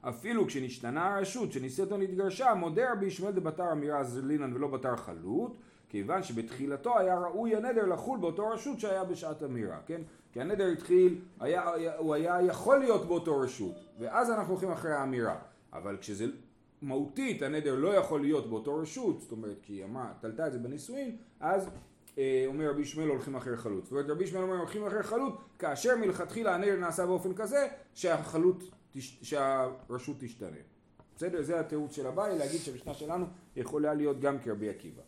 אפילו 0.00 0.46
כשנשתנה 0.46 1.14
הרשות 1.14 1.52
שנישאת 1.52 1.92
או 1.92 1.96
נתגרשה, 1.96 2.54
מודה 2.54 2.92
רבי 2.92 3.06
ישמעאל 3.06 3.32
דבתר 3.32 3.72
אמירה 3.72 4.04
זלינן 4.04 4.54
ולא 4.54 4.68
בתר 4.68 4.96
חלוט, 4.96 5.56
כיוון 5.88 6.22
שבתחילתו 6.22 6.98
היה 6.98 7.18
ראוי 7.18 7.56
הנדר 7.56 7.86
לחול 7.86 8.18
באותו 8.18 8.48
רשות 8.48 8.80
שהיה 8.80 9.04
בשעת 9.04 9.42
אמירה, 9.42 9.78
כן? 9.86 10.00
כי 10.32 10.40
הנדר 10.40 10.66
התחיל, 10.66 11.18
היה, 11.40 11.70
הוא 11.98 12.14
היה 12.14 12.42
יכול 12.42 12.78
להיות 12.78 13.08
באותו 13.08 13.40
רשות, 13.40 13.74
ואז 13.98 14.30
אנחנו 14.30 14.52
הולכים 14.52 14.70
אחרי 14.70 14.92
האמירה, 14.92 15.36
אבל 15.72 15.96
כשזה 16.00 16.26
מהותית 16.82 17.42
הנדר 17.42 17.74
לא 17.74 17.94
יכול 17.94 18.20
להיות 18.20 18.50
באותו 18.50 18.76
רשות, 18.76 19.20
זאת 19.20 19.32
אומרת 19.32 19.56
כי 19.62 19.72
היא 19.72 19.84
אמרה, 19.84 20.12
תלתה 20.20 20.46
את 20.46 20.52
זה 20.52 20.58
בנישואין, 20.58 21.16
אז 21.40 21.70
אומר 22.46 22.70
רבי 22.70 22.82
ישמעאל 22.82 23.08
הולכים 23.08 23.36
אחרי 23.36 23.56
חלוט. 23.56 23.84
זאת 23.84 23.92
אומרת 23.92 24.06
רבי 24.08 24.24
ישמעאל 24.24 24.44
אומר 24.44 24.56
הולכים 24.56 24.86
אחרי 24.86 25.02
חלוט 25.02 25.34
כאשר 25.58 25.96
מלכתחילה 25.96 26.54
הנר 26.54 26.76
נעשה 26.80 27.06
באופן 27.06 27.34
כזה 27.34 27.68
שהחלוט, 27.94 28.64
שהרשות 28.98 30.16
תשתנה. 30.20 30.56
בסדר? 31.16 31.42
זה 31.42 31.60
התירוץ 31.60 31.96
של 31.96 32.06
הבאי 32.06 32.38
להגיד 32.38 32.60
שהמשנה 32.60 32.94
שלנו 32.94 33.26
יכולה 33.56 33.94
להיות 33.94 34.20
גם 34.20 34.38
כרבי 34.38 34.68
עקיבא. 34.68 35.02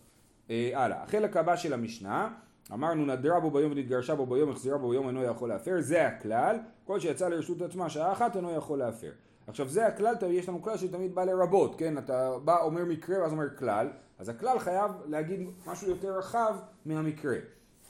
אה, 0.50 0.70
הלאה, 0.74 1.02
החלק 1.02 1.36
הבא 1.36 1.56
של 1.56 1.72
המשנה 1.72 2.34
אמרנו 2.72 3.06
נדרה 3.06 3.40
בו 3.40 3.50
ביום 3.50 3.72
ונתגרשה 3.72 4.14
בו 4.14 4.26
ביום 4.26 4.50
החזירה 4.50 4.78
בו 4.78 4.88
ביום 4.88 5.08
אינו 5.08 5.24
יכול 5.24 5.48
להפר 5.48 5.80
זה 5.80 6.06
הכלל 6.06 6.56
כל 6.84 7.00
שיצא 7.00 7.28
לרשות 7.28 7.62
עצמה 7.62 7.90
שעה 7.90 8.12
אחת 8.12 8.36
אינו 8.36 8.56
יכול 8.56 8.78
להפר 8.78 9.10
עכשיו 9.46 9.68
זה 9.68 9.86
הכלל, 9.86 10.14
יש 10.28 10.48
לנו 10.48 10.62
כלל 10.62 10.76
שתמיד 10.76 11.14
בא 11.14 11.24
לרבות, 11.24 11.78
כן? 11.78 11.98
אתה 11.98 12.38
בא 12.44 12.62
אומר 12.62 12.84
מקרה 12.84 13.22
ואז 13.22 13.32
אומר 13.32 13.56
כלל 13.56 13.88
אז 14.18 14.28
הכלל 14.28 14.58
חייב 14.58 14.90
להגיד 15.06 15.40
משהו 15.66 15.88
יותר 15.88 16.18
רחב 16.18 16.56
מהמקרה. 16.86 17.36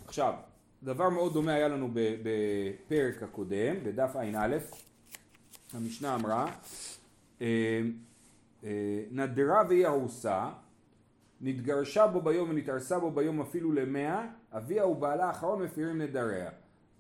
עכשיו, 0.07 0.35
דבר 0.83 1.09
מאוד 1.09 1.33
דומה 1.33 1.55
היה 1.55 1.69
לנו 1.69 1.89
בפרק 1.95 3.23
הקודם, 3.23 3.85
בדף 3.85 4.17
ע"א, 4.17 4.57
המשנה 5.73 6.15
אמרה, 6.15 6.47
אה, 7.41 7.81
אה, 8.65 9.05
נדרה 9.11 9.63
והיא 9.69 9.87
ארוסה, 9.87 10.51
נתגרשה 11.41 12.07
בו 12.07 12.21
ביום 12.23 12.51
ונתארסה 12.51 12.99
בו 12.99 13.11
ביום 13.11 13.41
אפילו 13.41 13.73
למאה, 13.73 14.27
אביה 14.53 14.87
ובעלה 14.87 15.25
האחרון 15.25 15.63
מפירים 15.63 16.03
נדריה. 16.03 16.51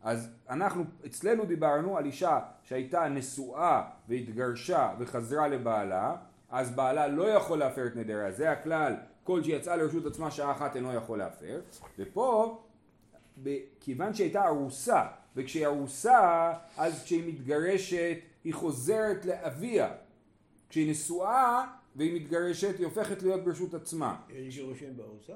אז 0.04 0.30
אנחנו, 0.50 0.84
אצלנו 1.06 1.44
דיברנו 1.44 1.98
על 1.98 2.04
אישה 2.04 2.40
שהייתה 2.62 3.08
נשואה 3.08 3.82
והתגרשה 4.08 4.94
וחזרה 4.98 5.48
לבעלה, 5.48 6.16
אז 6.50 6.70
בעלה 6.70 7.08
לא 7.08 7.28
יכול 7.28 7.58
להפר 7.58 7.86
את 7.86 7.96
נדריה, 7.96 8.30
זה 8.32 8.50
הכלל, 8.50 8.94
כל 9.24 9.42
שיצאה 9.42 9.76
לרשות 9.76 10.06
עצמה 10.06 10.30
שעה 10.30 10.52
אחת 10.52 10.76
אינו 10.76 10.94
יכול 10.94 11.18
להפר, 11.18 11.60
ופה, 11.98 12.62
כיוון 13.80 14.14
שהייתה 14.14 14.46
ארוסה, 14.46 15.06
וכשהיא 15.36 15.66
ארוסה, 15.66 16.52
אז 16.76 17.04
כשהיא 17.04 17.28
מתגרשת 17.28 18.18
היא 18.44 18.54
חוזרת 18.54 19.24
לאביה, 19.24 19.90
כשהיא 20.68 20.90
נשואה 20.90 21.64
והיא 21.96 22.20
מתגרשת 22.20 22.78
היא 22.78 22.86
הופכת 22.86 23.22
להיות 23.22 23.44
ברשות 23.44 23.74
עצמה. 23.74 24.16
יש 24.28 24.56
גירושין 24.56 24.96
בארוסה? 24.96 25.32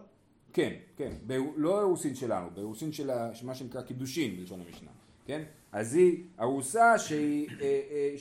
כן, 0.59 0.73
כן, 0.97 1.13
ב- 1.27 1.39
לא 1.57 1.81
אירוסין 1.81 2.15
שלנו, 2.15 2.49
באירוסין 2.55 2.93
של 2.93 3.11
מה 3.43 3.55
שנקרא 3.55 3.83
קידושין 3.83 4.37
בלשון 4.37 4.61
המשנה, 4.67 4.91
כן? 5.27 5.43
אז 5.73 5.95
היא 5.95 6.25
ארוסה 6.41 6.99
שהיא, 6.99 7.49
אה, 7.61 7.81
אה, 7.91 8.15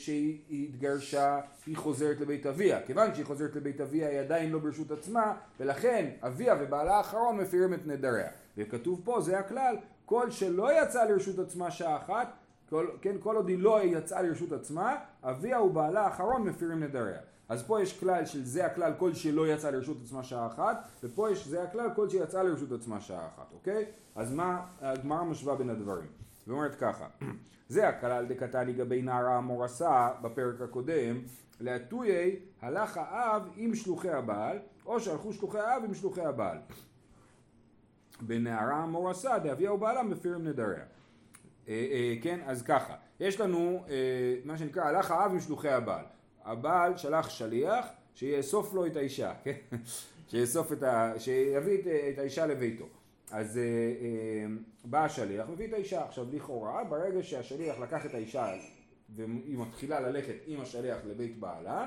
התגרשה, 0.51 1.39
היא 1.65 1.77
חוזרת 1.77 2.19
לבית 2.19 2.45
אביה. 2.45 2.81
כיוון 2.85 3.13
שהיא 3.13 3.25
חוזרת 3.25 3.55
לבית 3.55 3.81
אביה 3.81 4.09
היא 4.09 4.19
עדיין 4.19 4.51
לא 4.51 4.59
ברשות 4.59 4.91
עצמה, 4.91 5.33
ולכן 5.59 6.09
אביה 6.21 6.55
ובעלה 6.59 6.97
האחרון 6.97 7.37
מפירים 7.37 7.73
את 7.73 7.87
נדריה. 7.87 8.27
וכתוב 8.57 9.01
פה, 9.03 9.21
זה 9.21 9.39
הכלל, 9.39 9.75
כל 10.05 10.31
שלא 10.31 10.83
יצא 10.83 11.03
לרשות 11.03 11.39
עצמה 11.39 11.71
שעה 11.71 11.97
אחת, 11.97 12.33
כל, 12.69 12.87
כן, 13.01 13.15
כל 13.19 13.35
עוד 13.35 13.49
היא 13.49 13.59
לא 13.59 13.83
יצאה 13.83 14.21
לרשות 14.21 14.51
עצמה, 14.51 14.95
אביה 15.23 15.61
ובעלה 15.61 16.01
האחרון 16.01 16.43
מפירים 16.43 16.83
נדריה. 16.83 17.19
אז 17.49 17.63
פה 17.63 17.81
יש 17.81 17.99
כלל 17.99 18.25
של 18.25 18.43
זה 18.43 18.65
הכלל 18.65 18.93
כל 18.97 19.13
שלא 19.13 19.47
יצא 19.47 19.69
לרשות 19.69 19.97
עצמה 20.03 20.23
שעה 20.23 20.47
אחת, 20.47 20.87
ופה 21.03 21.31
יש 21.31 21.47
זה 21.47 21.63
הכלל 21.63 21.89
כל 21.95 22.09
שיצא 22.09 22.41
לרשות 22.41 22.71
עצמה 22.71 23.01
שעה 23.01 23.27
אחת, 23.27 23.51
אוקיי? 23.53 23.85
אז 24.15 24.33
מה 24.33 24.65
הגמרא 24.81 25.23
משווה 25.23 25.55
בין 25.55 25.69
הדברים? 25.69 26.07
ואומרת 26.47 26.75
ככה, 26.75 27.07
זה 27.69 27.87
הכלל 27.87 28.25
דקתני 28.25 28.73
גבי 28.73 29.01
נערה 29.01 29.37
המורסה 29.37 30.09
בפרק 30.21 30.61
הקודם, 30.61 31.21
להטויי 31.59 32.35
הלך 32.61 32.97
האב 32.97 33.49
עם 33.55 33.75
שלוחי 33.75 34.09
הבעל, 34.09 34.57
או 34.85 34.99
שהלכו 34.99 35.33
שלוחי 35.33 35.59
האב 35.59 35.83
עם 35.83 35.93
שלוחי 35.93 36.21
הבעל. 36.21 36.57
בנערה 38.21 38.75
המורסה 38.75 39.39
דאביה 39.39 39.73
ובעלה 39.73 40.03
מפירים 40.03 40.47
נדריה. 40.47 40.83
אה, 41.67 41.87
אה, 41.91 42.15
כן, 42.21 42.39
אז 42.45 42.63
ככה, 42.63 42.95
יש 43.19 43.39
לנו 43.39 43.83
אה, 43.89 44.35
מה 44.45 44.57
שנקרא 44.57 44.83
הלך 44.83 45.11
האב 45.11 45.31
עם 45.31 45.39
שלוחי 45.39 45.69
הבעל. 45.69 46.05
הבעל 46.47 46.97
שלח 46.97 47.29
שליח 47.29 47.85
שיאסוף 48.15 48.73
לו 48.73 48.85
את 48.85 48.95
האישה, 48.95 49.33
כן? 49.43 49.57
שיאסוף 50.29 50.71
את 50.71 50.83
ה... 50.83 51.13
שיביא 51.17 51.81
את, 51.81 51.87
את 52.13 52.19
האישה 52.19 52.45
לביתו. 52.45 52.85
אז 53.31 53.57
אה, 53.57 53.63
אה, 53.63 54.45
בא 54.85 55.05
השליח, 55.05 55.49
מביא 55.49 55.67
את 55.67 55.73
האישה. 55.73 56.05
עכשיו 56.05 56.25
לכאורה, 56.31 56.83
ברגע 56.83 57.23
שהשליח 57.23 57.79
לקח 57.79 58.05
את 58.05 58.13
האישה 58.13 58.53
והיא 59.15 59.57
מתחילה 59.57 59.99
ללכת 59.99 60.35
עם 60.45 60.61
השליח 60.61 60.97
לבית 61.05 61.39
בעלה, 61.39 61.85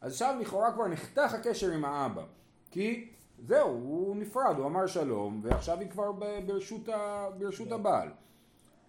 אז 0.00 0.16
שם 0.16 0.38
לכאורה 0.40 0.72
כבר 0.72 0.88
נחתך 0.88 1.34
הקשר 1.34 1.72
עם 1.72 1.84
האבא. 1.84 2.24
כי 2.70 3.08
זהו, 3.46 3.68
הוא 3.68 4.16
נפרד, 4.16 4.56
הוא 4.58 4.66
אמר 4.66 4.86
שלום, 4.86 5.40
ועכשיו 5.42 5.80
היא 5.80 5.90
כבר 5.90 6.12
ברשות, 6.46 6.88
ה... 6.88 7.28
ברשות 7.38 7.72
הבעל. 7.72 8.08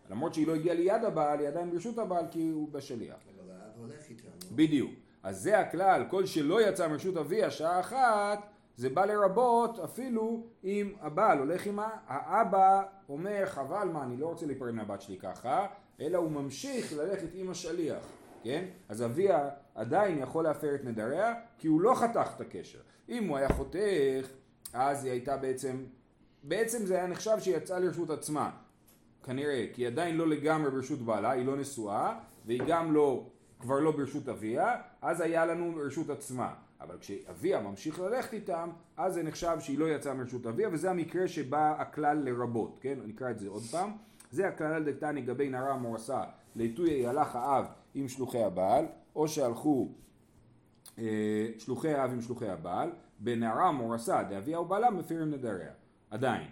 למרות 0.09 0.33
שהיא 0.33 0.47
לא 0.47 0.55
הגיעה 0.55 0.75
ליד 0.75 1.03
הבעל, 1.03 1.39
היא 1.39 1.47
עדיין 1.47 1.71
ברשות 1.71 1.97
הבעל 1.97 2.25
כי 2.31 2.49
הוא 2.49 2.69
בשליח. 2.71 3.15
אבל 3.15 3.51
האב 3.51 3.79
הולך 3.79 4.09
איתנו. 4.09 4.55
בדיוק. 4.55 4.91
אז 5.23 5.41
זה 5.41 5.59
הכלל, 5.59 6.03
כל 6.09 6.25
שלא 6.25 6.69
יצא 6.69 6.87
מרשות 6.87 7.17
אביה 7.17 7.51
שעה 7.51 7.79
אחת, 7.79 8.39
זה 8.75 8.89
בא 8.89 9.05
לרבות 9.05 9.79
אפילו 9.79 10.43
אם 10.63 10.93
הבעל 11.01 11.39
הולך 11.39 11.67
עם. 11.67 11.79
האבא 12.07 12.83
אומר 13.09 13.45
חבל 13.45 13.87
מה 13.93 14.03
אני 14.03 14.17
לא 14.17 14.27
רוצה 14.27 14.45
להיפרד 14.45 14.71
מהבת 14.71 15.01
שלי 15.01 15.17
ככה, 15.17 15.67
אלא 15.99 16.17
הוא 16.17 16.31
ממשיך 16.31 16.93
ללכת 16.93 17.27
עם 17.33 17.49
השליח, 17.49 18.03
כן? 18.43 18.65
אז 18.89 19.03
אביה 19.03 19.49
עדיין 19.75 20.17
יכול 20.17 20.43
להפר 20.43 20.75
את 20.75 20.83
נדריה 20.83 21.33
כי 21.57 21.67
הוא 21.67 21.81
לא 21.81 21.95
חתך 21.95 22.31
את 22.35 22.41
הקשר. 22.41 22.79
אם 23.09 23.27
הוא 23.27 23.37
היה 23.37 23.49
חותך, 23.49 24.27
אז 24.73 25.03
היא 25.03 25.11
הייתה 25.11 25.37
בעצם, 25.37 25.83
בעצם 26.43 26.85
זה 26.85 26.95
היה 26.95 27.07
נחשב 27.07 27.39
שהיא 27.39 27.57
יצאה 27.57 27.79
לרשות 27.79 28.09
עצמה. 28.09 28.51
כנראה, 29.23 29.65
כי 29.73 29.81
היא 29.81 29.87
עדיין 29.87 30.17
לא 30.17 30.27
לגמרי 30.27 30.71
ברשות 30.71 30.99
בעלה, 30.99 31.31
היא 31.31 31.45
לא 31.45 31.55
נשואה, 31.55 32.19
והיא 32.45 32.61
גם 32.67 32.93
לא, 32.93 33.25
כבר 33.61 33.79
לא 33.79 33.91
ברשות 33.91 34.29
אביה, 34.29 34.75
אז 35.01 35.21
היה 35.21 35.45
לנו 35.45 35.73
רשות 35.85 36.09
עצמה. 36.09 36.53
אבל 36.81 36.97
כשאביה 36.99 37.61
ממשיך 37.61 37.99
ללכת 37.99 38.33
איתם, 38.33 38.69
אז 38.97 39.13
זה 39.13 39.23
נחשב 39.23 39.57
שהיא 39.59 39.79
לא 39.79 39.89
יצאה 39.89 40.13
מרשות 40.13 40.45
אביה, 40.45 40.69
וזה 40.71 40.89
המקרה 40.89 41.27
שבא 41.27 41.81
הכלל 41.81 42.17
לרבות, 42.17 42.77
כן? 42.81 42.99
נקרא 43.05 43.31
את 43.31 43.39
זה 43.39 43.49
עוד 43.49 43.63
פעם. 43.71 43.91
זה 44.31 44.47
הכלל 44.47 44.73
על 44.73 44.91
דקתני 44.91 45.21
גבי 45.21 45.49
נערה 45.49 45.77
מורסה, 45.77 46.23
לעיתוי 46.55 47.07
הלך 47.07 47.35
האב 47.35 47.65
עם 47.93 48.07
שלוחי 48.07 48.43
הבעל, 48.43 48.85
או 49.15 49.27
שהלכו 49.27 49.89
אה, 50.99 51.47
שלוחי 51.57 51.93
האב 51.93 52.11
עם 52.11 52.21
שלוחי 52.21 52.49
הבעל, 52.49 52.89
בנערה 53.19 53.71
מורסה 53.71 54.23
דאביה 54.23 54.59
ובעלה 54.59 54.89
מפירים 54.89 55.31
נדריה. 55.31 55.71
עדיין. 56.09 56.47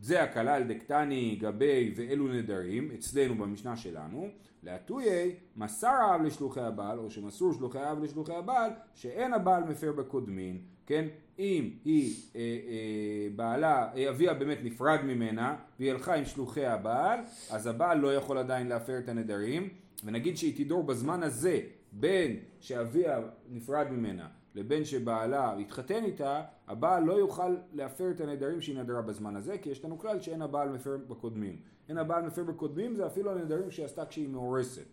זה 0.00 0.22
הכלל 0.22 0.62
דקתני 0.62 1.36
גבי 1.40 1.94
ואלו 1.96 2.28
נדרים, 2.28 2.90
אצלנו 2.94 3.34
במשנה 3.34 3.76
שלנו, 3.76 4.28
להטויי 4.62 5.34
מסר 5.56 5.86
האב 5.86 6.22
לשלוחי 6.22 6.60
הבעל, 6.60 6.98
או 6.98 7.10
שמסרו 7.10 7.52
שלוחי 7.52 7.78
האב 7.78 8.02
לשלוחי 8.02 8.34
הבעל, 8.34 8.70
שאין 8.94 9.32
הבעל 9.32 9.64
מפר 9.64 9.92
בקודמין, 9.92 10.58
כן? 10.86 11.04
אם 11.38 11.70
היא, 11.84 12.14
אה, 12.36 12.40
אה, 12.40 13.28
בעלה, 13.36 13.92
אביה 14.10 14.34
באמת 14.34 14.58
נפרד 14.62 15.00
ממנה, 15.04 15.56
והיא 15.78 15.90
הלכה 15.90 16.14
עם 16.14 16.24
שלוחי 16.24 16.66
הבעל, 16.66 17.20
אז 17.50 17.66
הבעל 17.66 17.98
לא 17.98 18.14
יכול 18.14 18.38
עדיין 18.38 18.66
להפר 18.66 18.98
את 18.98 19.08
הנדרים, 19.08 19.68
ונגיד 20.04 20.36
שהיא 20.36 20.64
תדור 20.64 20.82
בזמן 20.82 21.22
הזה, 21.22 21.60
בין 21.92 22.36
שאביה 22.60 23.20
נפרד 23.50 23.86
ממנה 23.90 24.28
לבין 24.54 24.84
שבעלה 24.84 25.58
התחתן 25.58 26.04
איתה, 26.04 26.42
הבעל 26.66 27.04
לא 27.04 27.12
יוכל 27.12 27.56
להפר 27.72 28.10
את 28.10 28.20
הנדרים 28.20 28.60
שהיא 28.60 28.78
נדרה 28.78 29.02
בזמן 29.02 29.36
הזה, 29.36 29.58
כי 29.58 29.70
יש 29.70 29.84
לנו 29.84 29.98
כלל 29.98 30.20
שאין 30.20 30.42
הבעל 30.42 30.68
מפר 30.68 30.96
בקודמים. 31.08 31.60
אין 31.88 31.98
הבעל 31.98 32.26
מפר 32.26 32.44
בקודמים 32.44 32.94
זה 32.94 33.06
אפילו 33.06 33.32
הנדרים 33.32 33.70
שהיא 33.70 33.86
עשתה 33.86 34.06
כשהיא 34.06 34.28
מאורסת. 34.28 34.86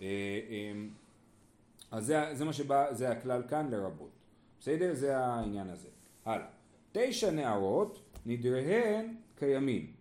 אה, 0.00 0.06
אה, 0.06 0.72
אז 1.90 2.06
זה, 2.06 2.24
זה 2.32 2.44
מה 2.44 2.52
שבא, 2.52 2.94
זה 2.94 3.10
הכלל 3.10 3.42
כאן 3.48 3.70
לרבות. 3.70 4.10
בסדר? 4.60 4.94
זה 4.94 5.16
העניין 5.16 5.70
הזה. 5.70 5.88
הלאה. 6.24 6.46
תשע 6.92 7.30
נערות, 7.30 8.02
נדריהן 8.26 9.14
קיימים. 9.38 9.92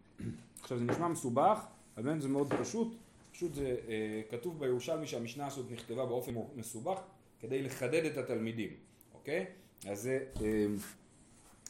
עכשיו 0.61 0.77
זה 0.79 0.85
נשמע 0.85 1.07
מסובך, 1.07 1.65
אבל 1.97 2.19
זה 2.19 2.29
מאוד 2.29 2.53
פשוט. 2.53 2.95
פשוט 3.31 3.53
זה 3.53 3.75
אה, 3.87 4.21
כתוב 4.29 4.59
בירושלמי 4.59 5.07
שהמשנה 5.07 5.47
הזאת 5.47 5.71
נכתבה 5.71 6.05
באופן 6.05 6.33
מסובך 6.55 6.99
כדי 7.39 7.63
לחדד 7.63 8.05
את 8.05 8.17
התלמידים, 8.17 8.69
אוקיי? 9.13 9.45
אז 9.87 10.01
זה 10.01 10.25
אה, 10.41 10.65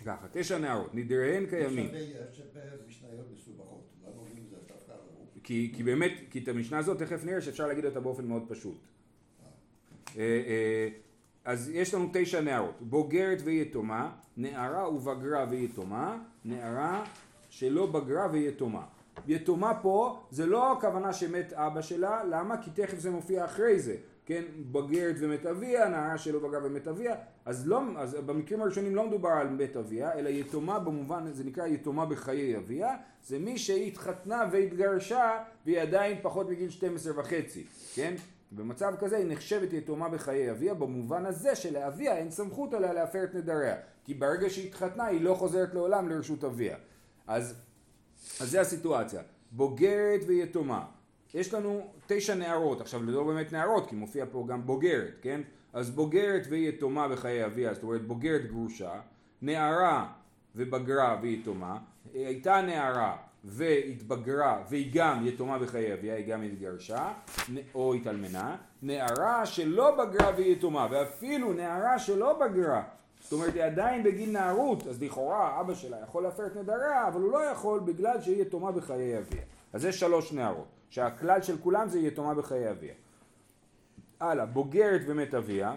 ככה, 0.05 0.27
תשע 0.31 0.57
נערות, 0.57 0.95
נדריהן 0.95 1.45
קיימים. 1.45 1.85
דווקא? 4.87 5.43
כי, 5.43 5.71
כי 5.75 5.83
באמת, 5.83 6.11
כי 6.29 6.39
את 6.39 6.47
המשנה 6.47 6.77
הזאת 6.77 6.99
תכף 6.99 7.25
נראה 7.25 7.41
שאפשר 7.41 7.67
להגיד 7.67 7.85
אותה 7.85 7.99
באופן 7.99 8.25
מאוד 8.25 8.43
פשוט. 8.47 8.77
אה, 10.17 10.21
אה, 10.21 10.89
אז 11.45 11.69
יש 11.69 11.93
לנו 11.93 12.09
תשע 12.13 12.41
נערות, 12.41 12.81
בוגרת 12.81 13.41
ויתומה, 13.43 14.15
נערה 14.37 14.89
ובגרה 14.89 15.45
ויתומה, 15.49 16.23
נערה 16.45 17.05
שלא 17.49 17.85
בגרה 17.85 18.27
ויתומה. 18.31 18.85
יתומה 19.27 19.73
פה 19.81 20.19
זה 20.29 20.45
לא 20.45 20.71
הכוונה 20.71 21.13
שמת 21.13 21.53
אבא 21.53 21.81
שלה, 21.81 22.23
למה? 22.23 22.57
כי 22.57 22.69
תכף 22.73 22.99
זה 22.99 23.11
מופיע 23.11 23.45
אחרי 23.45 23.79
זה, 23.79 23.95
כן? 24.25 24.43
בוגרת 24.71 25.15
ומת 25.19 25.45
אביה, 25.45 25.89
נערה 25.89 26.17
שלא 26.17 26.39
בגרה 26.39 26.65
ומת 26.65 26.87
אביה, 26.87 27.15
אז, 27.45 27.67
לא, 27.67 27.81
אז 27.97 28.13
במקרים 28.25 28.61
הראשונים 28.61 28.95
לא 28.95 29.07
מדובר 29.07 29.29
על 29.29 29.49
מת 29.49 29.77
אביה, 29.77 30.13
אלא 30.13 30.29
יתומה 30.29 30.79
במובן, 30.79 31.33
זה 31.33 31.43
נקרא 31.43 31.67
יתומה 31.67 32.05
בחיי 32.05 32.57
אביה, 32.57 32.95
זה 33.23 33.39
מי 33.39 33.57
שהתחתנה 33.57 34.43
והתגרשה 34.51 35.43
והיא 35.65 35.79
עדיין 35.79 36.17
פחות 36.21 36.49
מגיל 36.49 36.69
12 36.69 37.19
וחצי, 37.19 37.65
כן? 37.95 38.15
במצב 38.51 38.93
כזה 38.99 39.17
היא 39.17 39.25
נחשבת 39.27 39.73
יתומה 39.73 40.09
בחיי 40.09 40.51
אביה 40.51 40.73
במובן 40.73 41.25
הזה 41.25 41.55
שלאביה 41.55 42.17
אין 42.17 42.31
סמכות 42.31 42.73
עליה 42.73 42.93
להפר 42.93 43.23
את 43.23 43.35
נדריה 43.35 43.75
כי 44.03 44.13
ברגע 44.13 44.49
שהיא 44.49 44.67
התחתנה 44.67 45.05
היא 45.05 45.21
לא 45.21 45.33
חוזרת 45.33 45.73
לעולם 45.73 46.09
לרשות 46.09 46.43
אביה 46.43 46.77
אז, 47.27 47.55
אז 48.41 48.51
זה 48.51 48.61
הסיטואציה. 48.61 49.21
בוגרת 49.51 50.21
ויתומה. 50.27 50.85
יש 51.33 51.53
לנו 51.53 51.87
תשע 52.07 52.35
נערות. 52.35 52.81
עכשיו 52.81 53.03
לא 53.03 53.23
באמת 53.23 53.53
נערות 53.53 53.89
כי 53.89 53.95
מופיע 53.95 54.25
פה 54.31 54.45
גם 54.47 54.65
בוגרת 54.65 55.13
כן? 55.21 55.41
אז 55.73 55.89
בוגרת 55.89 56.47
ויתומה 56.49 57.07
בחיי 57.07 57.45
אביה 57.45 57.73
זאת 57.73 57.83
אומרת 57.83 58.07
בוגרת 58.07 58.45
גרושה 58.45 58.91
נערה 59.41 60.07
ובגרה 60.55 61.17
ויתומה. 61.21 61.77
הייתה 62.13 62.61
נערה 62.61 63.17
והתבגרה 63.43 64.63
והיא 64.69 64.91
גם 64.93 65.27
יתומה 65.27 65.59
בחיי 65.59 65.93
אביה, 65.93 66.15
היא 66.15 66.27
גם 66.27 66.41
התגרשה 66.43 67.13
או 67.75 67.93
התאלמנה, 67.93 68.55
נערה 68.81 69.45
שלא 69.45 69.91
בגרה 69.95 70.31
והיא 70.37 70.51
יתומה 70.51 70.87
ואפילו 70.91 71.53
נערה 71.53 71.99
שלא 71.99 72.39
בגרה 72.39 72.83
זאת 73.21 73.31
אומרת 73.31 73.53
היא 73.53 73.63
עדיין 73.63 74.03
בגיל 74.03 74.31
נערות 74.31 74.87
אז 74.87 75.01
לכאורה 75.03 75.61
אבא 75.61 75.73
שלה 75.73 75.97
יכול 76.03 76.23
להפר 76.23 76.45
את 76.45 76.55
נדריה 76.55 77.07
אבל 77.07 77.21
הוא 77.21 77.31
לא 77.31 77.43
יכול 77.43 77.79
בגלל 77.79 78.21
שהיא 78.21 78.41
יתומה 78.41 78.71
בחיי 78.71 79.17
אביה 79.17 79.41
אז 79.73 79.81
זה 79.81 79.91
שלוש 79.91 80.33
נערות 80.33 80.67
שהכלל 80.89 81.41
של 81.41 81.57
כולם 81.57 81.89
זה 81.89 81.99
יתומה 81.99 82.33
בחיי 82.33 82.71
אביה 82.71 82.93
הלאה 84.19 84.45
בוגרת 84.45 85.01
ומת 85.07 85.33
אביה 85.33 85.75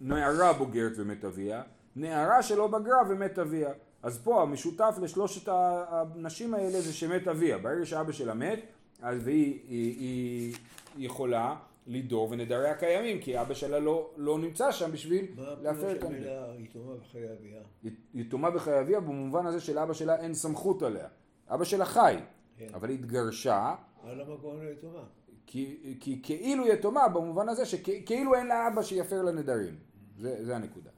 נערה 0.00 0.52
בוגרת 0.52 0.92
ומת 0.96 1.24
אביה, 1.24 1.62
נערה 1.96 2.42
שלא 2.42 2.66
בגרה 2.66 2.98
ומת 3.08 3.38
אביה. 3.38 3.70
אז 4.02 4.18
פה 4.18 4.42
המשותף 4.42 4.98
לשלושת 5.02 5.48
הנשים 5.52 6.54
האלה 6.54 6.80
זה 6.80 6.92
שמת 6.92 7.28
אביה. 7.28 7.58
ברגע 7.58 7.86
שאבא 7.86 8.12
שלה 8.12 8.34
מת, 8.34 8.60
אז 9.02 9.18
והיא 9.24 9.60
היא, 9.68 9.96
היא 9.98 10.54
יכולה 10.98 11.56
לדור 11.86 12.28
ונדריה 12.30 12.74
קיימים, 12.74 13.20
כי 13.20 13.40
אבא 13.40 13.54
שלה 13.54 13.78
לא, 13.78 14.10
לא 14.16 14.38
נמצא 14.38 14.72
שם 14.72 14.92
בשביל 14.92 15.26
להפר 15.62 15.92
את. 15.92 16.04
המילה 16.04 16.46
יתומה 16.58 16.94
בחיי 16.96 17.32
אביה? 17.32 17.60
יתומה 18.14 18.50
בחיי 18.50 18.80
אביה 18.80 19.00
במובן 19.00 19.46
הזה 19.46 19.60
שלאבא 19.60 19.92
שלה 19.92 20.16
אין 20.16 20.34
סמכות 20.34 20.82
עליה. 20.82 21.08
אבא 21.48 21.64
שלה 21.64 21.84
חי, 21.84 22.16
כן. 22.58 22.66
אבל 22.74 22.88
היא 22.88 22.98
התגרשה, 22.98 23.74
למה 24.06 24.36
קוראים 24.40 24.62
לה 24.62 24.70
יתומה? 24.70 25.02
כי, 25.46 25.96
כי 26.00 26.20
כאילו 26.22 26.66
יתומה 26.66 27.08
במובן 27.08 27.48
הזה 27.48 27.66
שכאילו 27.66 28.34
אין 28.34 28.46
לה 28.46 28.68
אבא 28.68 28.82
שיפר 28.82 29.22
לה 29.22 29.32
נדרים. 29.32 29.76
זה, 30.18 30.44
זה 30.44 30.56
הנקודה. 30.56 30.90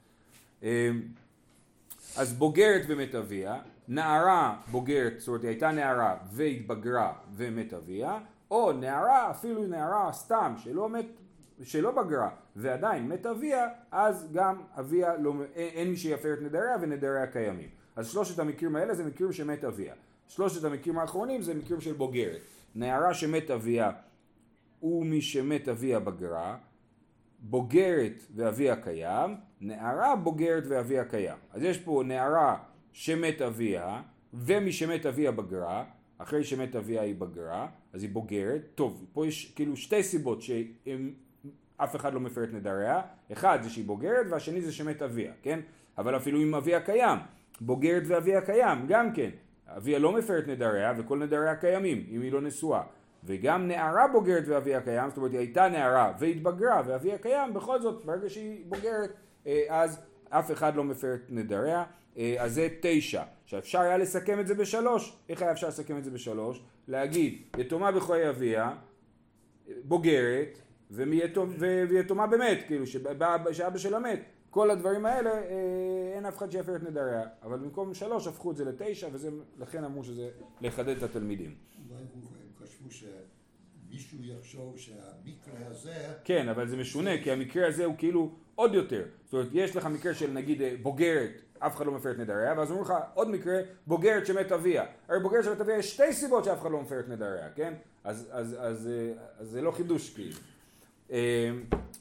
אמ, 0.62 0.69
אז 2.17 2.33
בוגרת 2.33 2.83
ומת 2.89 3.15
אביה, 3.15 3.61
נערה 3.89 4.61
בוגרת, 4.71 5.12
זאת 5.19 5.29
אומרת 5.29 5.43
היא 5.43 5.49
הייתה 5.49 5.71
נערה 5.71 6.17
והתבגרה 6.33 7.12
ומת 7.33 7.73
אביה, 7.73 8.19
או 8.52 8.73
נערה, 8.73 9.30
אפילו 9.30 9.66
נערה 9.66 10.12
סתם 10.12 10.54
שלא 10.56 10.88
מת, 10.88 11.06
שלא 11.62 11.90
בגרה 11.90 12.30
ועדיין 12.56 13.09
מת 13.09 13.26
אביה, 13.26 13.68
אז 13.90 14.28
גם 14.32 14.62
אביה 14.78 15.16
לא, 15.16 15.35
אין, 15.54 15.68
אין 15.75 15.90
מי 15.90 15.97
שיפר 15.97 16.32
את 16.32 16.42
נדריה 16.42 16.76
ונדריה 16.80 17.26
קיימים. 17.26 17.68
אז 17.97 18.09
שלושת 18.09 18.38
המקרים 18.38 18.76
האלה 18.76 18.94
זה 18.94 19.04
מקרים 19.04 19.32
שמת 19.32 19.64
אביה. 19.64 19.94
שלושת 20.28 20.64
המקרים 20.64 20.99
האחרונים 20.99 21.42
זה 21.42 21.54
מקרים 21.54 21.80
של 21.80 21.92
בוגרת. 21.92 22.40
נערה 22.75 23.14
שמת 23.14 23.50
אביה 23.50 23.90
ומי 24.82 25.21
שמת 25.21 25.68
אביה 25.68 26.00
בגרה, 26.00 26.56
בוגרת 27.38 28.23
ואביה 28.35 28.76
קיים, 28.76 29.37
נערה 29.61 30.16
בוגרת 30.16 30.64
ואביה 30.68 31.04
קיים. 31.04 31.37
אז 31.52 31.62
יש 31.62 31.78
פה 31.78 32.02
נערה 32.06 32.56
שמת 32.92 33.42
אביה 33.42 34.02
ומי 34.35 34.73
שמת 34.73 35.06
אביה 35.06 35.32
בגרה, 35.32 35.85
אחרי 36.23 36.45
שמת 36.45 36.76
אביה 36.76 37.02
היא 37.02 37.14
בגרה, 37.14 37.67
אז 37.93 38.02
היא 38.02 38.11
בוגרת. 38.11 38.61
טוב, 38.75 39.07
פה 39.12 39.26
יש 39.26 39.52
כאילו 39.57 39.76
שתי 39.76 40.02
סיבות 40.02 40.43
שאף 40.43 41.97
אחד 41.97 42.14
לא 42.14 42.21
מפר 42.21 42.45
את 42.45 42.52
נדריה, 42.52 43.00
אחד 43.33 43.59
זה 43.62 43.71
שהיא 43.71 43.85
בוגרת 43.85 44.26
והשני 44.31 44.61
זה 44.61 44.73
שמת 44.73 45.02
אביה, 45.02 45.33
כן? 45.43 45.61
אבל 45.99 46.17
אפילו 46.17 46.43
אם 46.43 46.55
אביה 46.55 46.81
קיים, 46.81 47.19
בוגרת 47.61 48.02
ואביה 48.07 48.41
קיים, 48.41 48.87
גם 48.88 49.12
כן. 49.12 49.31
אביה 49.67 49.99
לא 49.99 50.12
מפר 50.12 50.38
את 50.38 50.49
נדריה 50.49 50.93
וכל 50.97 51.19
נדריה 51.19 51.57
קיימים, 51.57 52.07
אם 52.11 52.21
היא 52.21 52.33
לא 52.33 52.41
נשואה. 52.41 52.83
וגם 53.25 53.69
נערה 53.69 54.09
בוגרת 54.09 54.45
ואביה 54.47 54.81
קיים, 54.81 55.09
זאת 55.09 55.17
אומרת 55.17 55.31
היא 55.31 55.38
הייתה 55.38 55.69
נערה 55.69 56.12
והתבגרה 56.19 56.83
ואביה 56.87 57.19
קיים, 57.19 57.55
בכל 57.55 57.81
זאת 57.81 58.05
ברגע 58.05 58.29
שהיא 58.29 58.64
בוגרת 58.69 59.11
אה, 59.47 59.62
אז 59.69 60.00
אף 60.29 60.52
אחד 60.52 60.76
לא 60.76 60.85
מפר 60.85 61.14
את 61.14 61.21
נדריה, 61.29 61.85
אז 62.38 62.54
זה 62.54 62.69
תשע. 62.81 63.23
עכשיו 63.45 63.59
אפשר 63.59 63.81
היה 63.81 63.99
לסכם 63.99 64.40
את 64.40 64.47
זה 64.47 64.54
בשלוש, 64.54 65.16
איך 65.28 65.42
היה 65.42 65.52
אפשר 65.52 65.69
לסכם 65.69 65.99
את 65.99 66.04
זה 66.04 66.11
בשלוש? 66.11 66.62
להגיד 66.88 67.42
יתומה 67.59 67.92
בחיי 67.92 68.28
אביה, 68.28 68.75
בוגרת, 69.85 70.59
ומיתום, 70.90 71.54
ויתומה 71.88 72.26
באמת, 72.26 72.59
כאילו 72.66 72.87
שאבא 72.87 73.78
שלה 73.78 73.99
מת, 73.99 74.21
כל 74.50 74.71
הדברים 74.71 75.07
האלה 75.07 75.31
אה, 75.31 76.12
אין 76.16 76.26
אף 76.26 76.38
אחד 76.38 76.50
שיפר 76.50 76.76
את 76.76 76.83
נדריה, 76.83 77.23
אבל 77.42 77.59
במקום 77.59 77.95
שלוש 77.95 78.26
הפכו 78.26 78.50
את 78.50 78.57
זה 78.57 78.64
לתשע 78.64 79.09
ולכן 79.59 79.85
אמרו 79.85 80.04
שזה 80.04 80.31
לחדד 80.61 80.97
את 80.97 81.02
התלמידים. 81.02 81.54
אולי 81.90 82.00
הם 82.00 82.66
חשבו 82.66 82.88
שמישהו 82.90 84.19
יחשוב 84.23 84.78
שהמקרה 84.78 85.66
הזה... 85.66 85.95
כן, 86.25 86.49
אבל 86.49 86.69
זה 86.69 86.76
משונה, 86.76 87.23
כי 87.23 87.31
המקרה 87.31 87.69
הזה 87.69 87.85
הוא 87.85 87.95
כאילו 87.99 88.35
עוד 88.62 88.75
יותר. 88.75 89.02
זאת 89.25 89.33
אומרת, 89.33 89.49
יש 89.52 89.76
לך 89.76 89.87
מקרה 89.87 90.14
של 90.14 90.31
נגיד 90.31 90.62
אה, 90.62 90.75
בוגרת, 90.83 91.31
אף 91.59 91.76
אחד 91.76 91.87
לא 91.87 91.92
מפר 91.92 92.11
את 92.11 92.19
נדריה, 92.19 92.54
ואז 92.57 92.71
אומרים 92.71 92.85
לך 92.85 92.95
עוד 93.14 93.31
מקרה, 93.31 93.61
בוגרת 93.87 94.26
שמת 94.26 94.52
אביה. 94.52 94.85
הרי 95.09 95.20
בוגרת 95.20 95.44
שמת 95.44 95.61
אביה 95.61 95.79
יש 95.79 95.94
שתי 95.94 96.12
סיבות 96.12 96.44
שאף 96.44 96.62
אחד 96.62 96.70
לא 96.70 96.81
מפר 96.81 97.01
את 97.01 97.09
נדריה, 97.09 97.48
כן? 97.55 97.75
אז, 98.05 98.29
אז, 98.33 98.57
אז, 98.61 98.88
אה, 98.88 99.12
אז 99.38 99.48
זה 99.48 99.62
לא 99.62 99.70
חידוש 99.70 100.11
כאילו. 100.14 100.37
אה, 101.12 101.51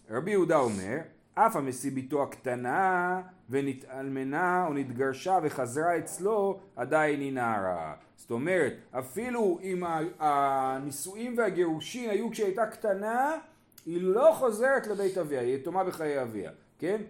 רבי 0.10 0.32
יהודה 0.32 0.58
אומר, 0.58 0.98
אף 1.34 1.56
המשיא 1.56 1.92
בתו 1.96 2.24
הקטנה 2.24 3.22
ונתאלמנה 3.50 4.66
או 4.68 4.74
נתגרשה 4.74 5.40
וחזרה 5.44 5.98
אצלו 5.98 6.60
עדיין 6.76 7.20
היא 7.20 7.34
נערה. 7.34 7.94
זאת 8.16 8.32
אומרת, 8.32 8.74
אפילו 8.92 9.60
אם 9.64 9.84
הנישואים 10.20 11.38
והגירושין 11.38 12.10
היו 12.10 12.32
כשהיא 12.32 12.46
הייתה 12.46 12.66
קטנה, 12.66 13.36
היא 13.86 14.02
לא 14.02 14.36
חוזרת 14.40 14.88
לבית 14.88 15.18
אביה, 15.18 15.42
היא 15.42 15.56
יתומה 15.56 15.84
בחיי 15.84 16.22
אביה, 16.22 16.52
כן? 16.80 17.02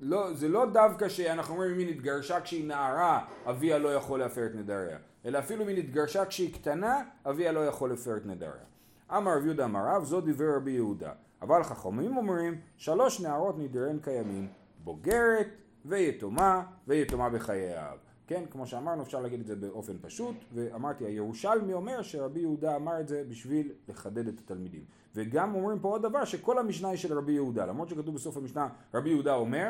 לא, 0.00 0.32
זה 0.32 0.48
לא 0.48 0.66
דווקא 0.66 1.08
שאנחנו 1.08 1.54
אומרים 1.54 1.72
אם 1.72 1.78
היא 1.78 1.90
נתגרשה 1.90 2.40
כשהיא 2.40 2.68
נערה, 2.68 3.24
אביה 3.46 3.78
לא 3.78 3.94
יכול 3.94 4.18
להפר 4.18 4.46
את 4.46 4.54
נדריה, 4.54 4.98
אלא 5.24 5.38
אפילו 5.38 5.62
אם 5.62 5.68
היא 5.68 5.78
נתגרשה 5.78 6.24
כשהיא 6.24 6.54
קטנה, 6.54 7.02
אביה 7.26 7.52
לא 7.52 7.66
יכול 7.66 7.90
להפר 7.90 8.16
את 8.16 8.26
נדריה. 8.26 8.64
אמר 9.10 9.36
רב 9.36 9.44
יהודה 9.44 9.64
אמר 9.64 9.80
רב, 9.86 10.04
זו 10.04 10.20
דברי 10.20 10.56
רבי 10.56 10.70
יהודה. 10.70 11.12
אבל 11.42 11.62
חכמים 11.62 12.16
אומרים, 12.16 12.60
שלוש 12.76 13.20
נערות 13.20 13.58
נדריהן 13.58 13.98
קיימים, 13.98 14.48
בוגרת 14.84 15.48
ויתומה 15.84 16.62
ויתומה 16.86 17.30
בחיי 17.30 17.74
האב. 17.74 17.98
כן, 18.26 18.44
כמו 18.50 18.66
שאמרנו, 18.66 19.02
אפשר 19.02 19.20
להגיד 19.20 19.40
את 19.40 19.46
זה 19.46 19.56
באופן 19.56 19.96
פשוט, 20.00 20.36
ואמרתי, 20.54 21.04
הירושלמי 21.04 21.72
אומר 21.72 22.02
שרבי 22.02 22.40
יהודה 22.40 22.76
אמר 22.76 23.00
את 23.00 23.08
זה 23.08 23.24
בשביל 23.28 23.72
לחדד 23.88 24.28
את 24.28 24.38
התלמידים. 24.38 24.84
וגם 25.14 25.54
אומרים 25.54 25.78
פה 25.78 25.88
עוד 25.88 26.02
דבר, 26.02 26.24
שכל 26.24 26.58
המשנה 26.58 26.88
היא 26.88 26.98
של 26.98 27.18
רבי 27.18 27.32
יהודה, 27.32 27.66
למרות 27.66 27.88
שכתוב 27.88 28.14
בסוף 28.14 28.36
המשנה 28.36 28.68
רבי 28.94 29.10
יהודה 29.10 29.34
אומר, 29.34 29.68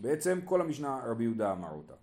בעצם 0.00 0.40
כל 0.44 0.60
המשנה 0.60 1.00
רבי 1.06 1.24
יהודה 1.24 1.52
אמר 1.52 1.70
אותה. 1.70 1.94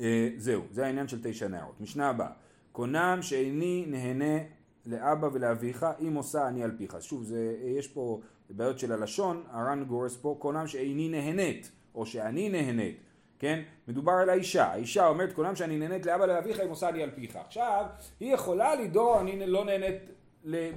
אה, 0.00 0.30
זהו, 0.36 0.62
זה 0.70 0.86
העניין 0.86 1.08
של 1.08 1.18
תשע 1.22 1.48
נערות. 1.48 1.80
משנה 1.80 2.08
הבאה, 2.08 2.30
קונם 2.72 3.18
שאיני 3.22 3.84
נהנה 3.88 4.44
לאבא 4.86 5.28
ולאביך, 5.32 5.86
אם 6.00 6.14
עושה 6.14 6.48
אני 6.48 6.64
על 6.64 6.70
פיך. 6.76 6.96
שוב, 7.00 7.22
זה, 7.22 7.56
יש 7.64 7.88
פה 7.88 8.20
בעיות 8.50 8.78
של 8.78 8.92
הלשון, 8.92 9.42
הר"ן 9.50 9.84
גורס 9.84 10.16
פה, 10.16 10.36
קונם 10.38 10.66
שאיני 10.66 11.08
נהנית, 11.08 11.70
או 11.94 12.06
שאני 12.06 12.48
נהנית, 12.48 13.00
כן? 13.44 13.62
מדובר 13.88 14.12
על 14.12 14.30
האישה, 14.30 14.64
האישה 14.64 15.06
אומרת 15.06 15.32
קונם 15.32 15.56
שאני 15.56 15.78
נהנית 15.78 16.06
לאבא 16.06 16.22
ולאביך, 16.24 16.60
אם 16.60 16.68
עושה 16.68 16.88
אני 16.88 17.02
על 17.02 17.10
פיך. 17.10 17.36
עכשיו, 17.36 17.84
היא 18.20 18.34
יכולה 18.34 18.74
לדור, 18.74 19.20
אני 19.20 19.46
לא 19.46 19.64
נהנית 19.64 20.10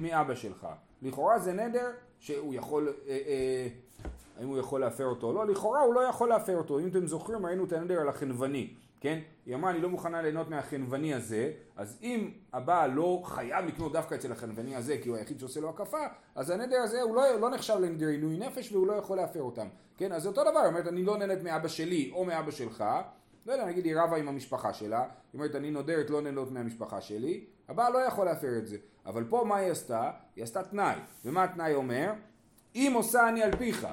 מאבא 0.00 0.34
שלך. 0.34 0.66
לכאורה 1.02 1.38
זה 1.38 1.52
נדר 1.52 1.90
שהוא 2.18 2.54
יכול, 2.54 2.94
אה, 3.08 3.18
אה, 3.26 3.68
האם 4.38 4.48
הוא 4.48 4.58
יכול 4.58 4.80
להפר 4.80 5.04
אותו 5.04 5.26
או 5.26 5.32
לא? 5.32 5.46
לכאורה 5.46 5.80
הוא 5.80 5.94
לא 5.94 6.00
יכול 6.00 6.28
להפר 6.28 6.56
אותו. 6.56 6.78
אם 6.78 6.88
אתם 6.88 7.06
זוכרים, 7.06 7.46
ראינו 7.46 7.64
את 7.64 7.72
הנדר 7.72 8.00
על 8.00 8.08
החנווני. 8.08 8.70
כן? 9.00 9.18
היא 9.46 9.54
אמרה 9.54 9.70
אני 9.70 9.80
לא 9.80 9.88
מוכנה 9.88 10.22
ליהנות 10.22 10.48
מהחנווני 10.50 11.14
הזה, 11.14 11.52
אז 11.76 11.98
אם 12.02 12.30
הבעל 12.52 12.90
לא 12.90 13.22
חייב 13.24 13.64
לקנות 13.64 13.92
דווקא 13.92 14.14
אצל 14.14 14.32
החנווני 14.32 14.76
הזה 14.76 14.98
כי 15.02 15.08
הוא 15.08 15.16
היחיד 15.16 15.40
שעושה 15.40 15.60
לו 15.60 15.68
הקפה, 15.68 16.06
אז 16.34 16.50
הנדר 16.50 16.76
הזה 16.76 17.02
הוא 17.02 17.16
לא, 17.16 17.40
לא 17.40 17.50
נחשב 17.50 17.76
לנדר 17.80 18.06
עינוי 18.06 18.36
נפש 18.36 18.72
והוא 18.72 18.86
לא 18.86 18.92
יכול 18.92 19.16
להפר 19.16 19.42
אותם. 19.42 19.66
כן? 19.96 20.12
אז 20.12 20.26
אותו 20.26 20.44
דבר, 20.44 20.58
היא 20.58 20.68
אומרת 20.68 20.86
אני 20.86 21.02
לא 21.02 21.18
נהנית 21.18 21.42
מאבא 21.42 21.68
שלי 21.68 22.10
או 22.14 22.24
מאבא 22.24 22.50
שלך, 22.50 22.84
לא 23.46 23.52
יודע, 23.52 23.66
נגיד 23.66 23.84
היא 23.84 23.96
רבה 23.96 24.16
עם 24.16 24.28
המשפחה 24.28 24.72
שלה, 24.72 25.00
היא 25.00 25.08
אומרת 25.34 25.54
אני 25.54 25.70
נודרת 25.70 26.10
לא 26.10 26.20
נהנות 26.20 26.50
מהמשפחה 26.50 27.00
שלי, 27.00 27.44
הבעל 27.68 27.92
לא 27.92 27.98
יכול 27.98 28.26
להפר 28.26 28.58
את 28.58 28.66
זה. 28.66 28.76
אבל 29.06 29.24
פה 29.28 29.44
מה 29.46 29.56
היא 29.56 29.70
עשתה? 29.70 30.10
היא 30.36 30.44
עשתה 30.44 30.62
תנאי. 30.62 30.96
ומה 31.24 31.44
התנאי 31.44 31.74
אומר? 31.74 32.12
אם 32.74 32.92
עושה 32.94 33.28
אני 33.28 33.42
על 33.42 33.56
פיך. 33.56 33.86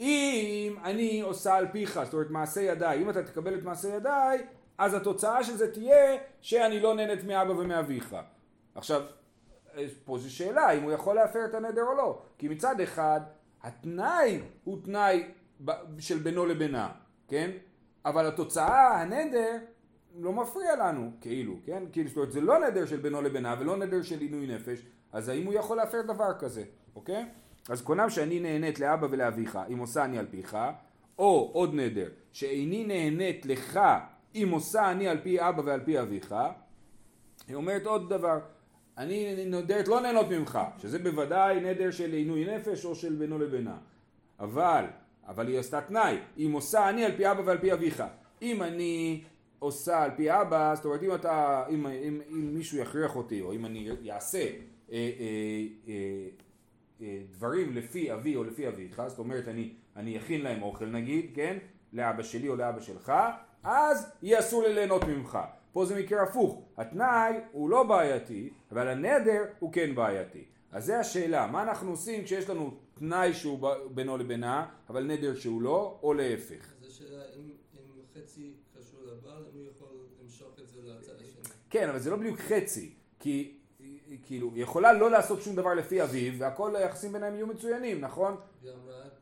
אם 0.00 0.76
אני 0.84 1.20
עושה 1.20 1.54
על 1.54 1.66
פיך, 1.72 2.00
זאת 2.04 2.14
אומרת 2.14 2.30
מעשה 2.30 2.60
ידיי, 2.60 3.02
אם 3.02 3.10
אתה 3.10 3.22
תקבל 3.22 3.54
את 3.54 3.62
מעשה 3.62 3.88
ידיי, 3.88 4.46
אז 4.78 4.94
התוצאה 4.94 5.44
של 5.44 5.56
זה 5.56 5.72
תהיה 5.72 6.16
שאני 6.40 6.80
לא 6.80 6.94
נהנית 6.94 7.24
מאבא 7.24 7.52
ומאביך. 7.52 8.16
עכשיו, 8.74 9.02
פה 10.04 10.18
זו 10.18 10.34
שאלה, 10.34 10.70
אם 10.70 10.82
הוא 10.82 10.92
יכול 10.92 11.14
להפר 11.14 11.44
את 11.44 11.54
הנדר 11.54 11.82
או 11.82 11.94
לא. 11.94 12.22
כי 12.38 12.48
מצד 12.48 12.80
אחד, 12.80 13.20
התנאי 13.62 14.40
הוא 14.64 14.78
תנאי 14.84 15.28
של 15.98 16.18
בינו 16.18 16.46
לבינה, 16.46 16.88
כן? 17.28 17.50
אבל 18.04 18.26
התוצאה, 18.26 19.00
הנדר, 19.00 19.56
לא 20.18 20.32
מפריע 20.32 20.76
לנו, 20.76 21.10
כאילו, 21.20 21.54
כן? 21.64 21.82
כאילו, 21.92 22.08
זאת 22.08 22.16
אומרת, 22.16 22.32
זה 22.32 22.40
לא 22.40 22.58
נדר 22.58 22.86
של 22.86 22.96
בינו 22.96 23.22
לבינה 23.22 23.54
ולא 23.58 23.76
נדר 23.76 24.02
של 24.02 24.20
עינוי 24.20 24.46
נפש, 24.46 24.82
אז 25.12 25.28
האם 25.28 25.46
הוא 25.46 25.54
יכול 25.54 25.76
להפר 25.76 26.02
דבר 26.02 26.38
כזה, 26.38 26.64
אוקיי? 26.96 27.24
אז 27.68 27.82
קונם 27.82 28.10
שאני 28.10 28.40
נהנית 28.40 28.80
לאבא 28.80 29.06
ולאביך, 29.10 29.58
אם 29.72 29.78
עושה 29.78 30.04
אני 30.04 30.18
על 30.18 30.26
פיך, 30.30 30.56
או 31.18 31.50
עוד 31.52 31.74
נדר, 31.74 32.08
שאיני 32.32 32.84
נהנית 32.84 33.46
לך, 33.46 33.80
אם 34.34 34.48
עושה 34.52 34.90
אני 34.90 35.08
על 35.08 35.18
פי 35.22 35.40
אבא 35.40 35.62
ועל 35.64 35.80
פי 35.84 36.00
אביך, 36.00 36.34
היא 37.48 37.56
אומרת 37.56 37.86
עוד 37.86 38.08
דבר, 38.08 38.38
אני 38.98 39.44
נודרת 39.46 39.88
לא 39.88 40.00
נהנות 40.00 40.26
ממך, 40.28 40.58
שזה 40.78 40.98
בוודאי 40.98 41.60
נדר 41.60 41.90
של 41.90 42.12
עינוי 42.12 42.44
נפש 42.44 42.84
או 42.84 42.94
של 42.94 43.14
בינו 43.14 43.38
לבינה. 43.38 43.76
אבל, 44.40 44.84
אבל 45.26 45.48
היא 45.48 45.58
עשתה 45.58 45.80
תנאי, 45.80 46.16
אם 46.38 46.52
עושה 46.52 46.88
אני 46.88 47.04
על 47.04 47.16
פי 47.16 47.30
אבא 47.30 47.42
ועל 47.44 47.58
פי 47.58 47.72
אביך. 47.72 48.04
אם 48.42 48.62
אני 48.62 49.24
עושה 49.58 50.02
על 50.02 50.10
פי 50.16 50.32
אבא, 50.32 50.74
זאת 50.74 50.84
אומרת 50.84 51.02
אם 51.02 51.14
אתה, 51.14 51.64
אם, 51.70 51.86
אם, 51.86 52.20
אם 52.30 52.54
מישהו 52.54 52.78
יכריח 52.78 53.16
אותי, 53.16 53.40
או 53.40 53.52
אם 53.52 53.66
אני 53.66 53.90
אעשה 54.10 54.38
אה, 54.38 54.48
אה, 54.92 55.66
אה, 55.88 56.28
דברים 57.30 57.76
לפי 57.76 58.12
אבי 58.12 58.36
או 58.36 58.44
לפי 58.44 58.68
אביך, 58.68 59.02
זאת 59.06 59.18
אומרת 59.18 59.48
אני, 59.48 59.72
אני 59.96 60.18
אכין 60.18 60.42
להם 60.42 60.62
אוכל 60.62 60.86
נגיד, 60.86 61.30
כן, 61.34 61.58
לאבא 61.92 62.22
שלי 62.22 62.48
או 62.48 62.56
לאבא 62.56 62.80
שלך, 62.80 63.12
אז 63.62 64.12
יהיה 64.22 64.38
אסור 64.38 64.62
לי 64.62 64.74
ליהנות 64.74 65.04
ממך. 65.04 65.38
פה 65.72 65.84
זה 65.84 66.00
מקרה 66.00 66.22
הפוך, 66.22 66.62
התנאי 66.76 67.32
הוא 67.52 67.70
לא 67.70 67.82
בעייתי, 67.82 68.50
אבל 68.72 68.88
הנדר 68.88 69.44
הוא 69.58 69.72
כן 69.72 69.94
בעייתי. 69.94 70.44
אז 70.72 70.84
זה 70.84 70.98
השאלה, 70.98 71.46
מה 71.46 71.62
אנחנו 71.62 71.90
עושים 71.90 72.24
כשיש 72.24 72.50
לנו 72.50 72.74
תנאי 72.94 73.34
שהוא 73.34 73.68
בינו 73.90 74.16
לבינה, 74.16 74.66
אבל 74.88 75.04
נדר 75.04 75.34
שהוא 75.34 75.62
לא, 75.62 75.98
או 76.02 76.14
להפך. 76.14 76.72
אז 76.80 76.86
השאלה 76.86 77.22
אם 77.36 77.50
אם 77.74 78.02
חצי 78.14 78.52
קשור 78.78 79.00
לבעל, 79.02 79.44
הוא 79.52 79.62
יכול 79.70 79.88
למשוך 80.22 80.58
את 80.62 80.68
זה 80.68 80.80
לצד 80.84 81.12
השני. 81.14 81.42
כן, 81.70 81.88
אבל 81.88 81.98
זה 81.98 82.10
לא 82.10 82.16
בדיוק 82.16 82.38
חצי, 82.38 82.90
כי 83.20 83.58
כאילו, 84.26 84.50
היא 84.54 84.62
יכולה 84.62 84.92
לא 84.92 85.10
לעשות 85.10 85.42
שום 85.42 85.56
דבר 85.56 85.74
לפי 85.74 86.02
אביו, 86.02 86.38
והכל 86.38 86.76
היחסים 86.76 87.12
ביניהם 87.12 87.34
יהיו 87.34 87.46
מצוינים, 87.46 88.00
נכון? 88.00 88.36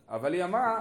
אבל 0.08 0.32
היא 0.32 0.44
אמרה, 0.44 0.80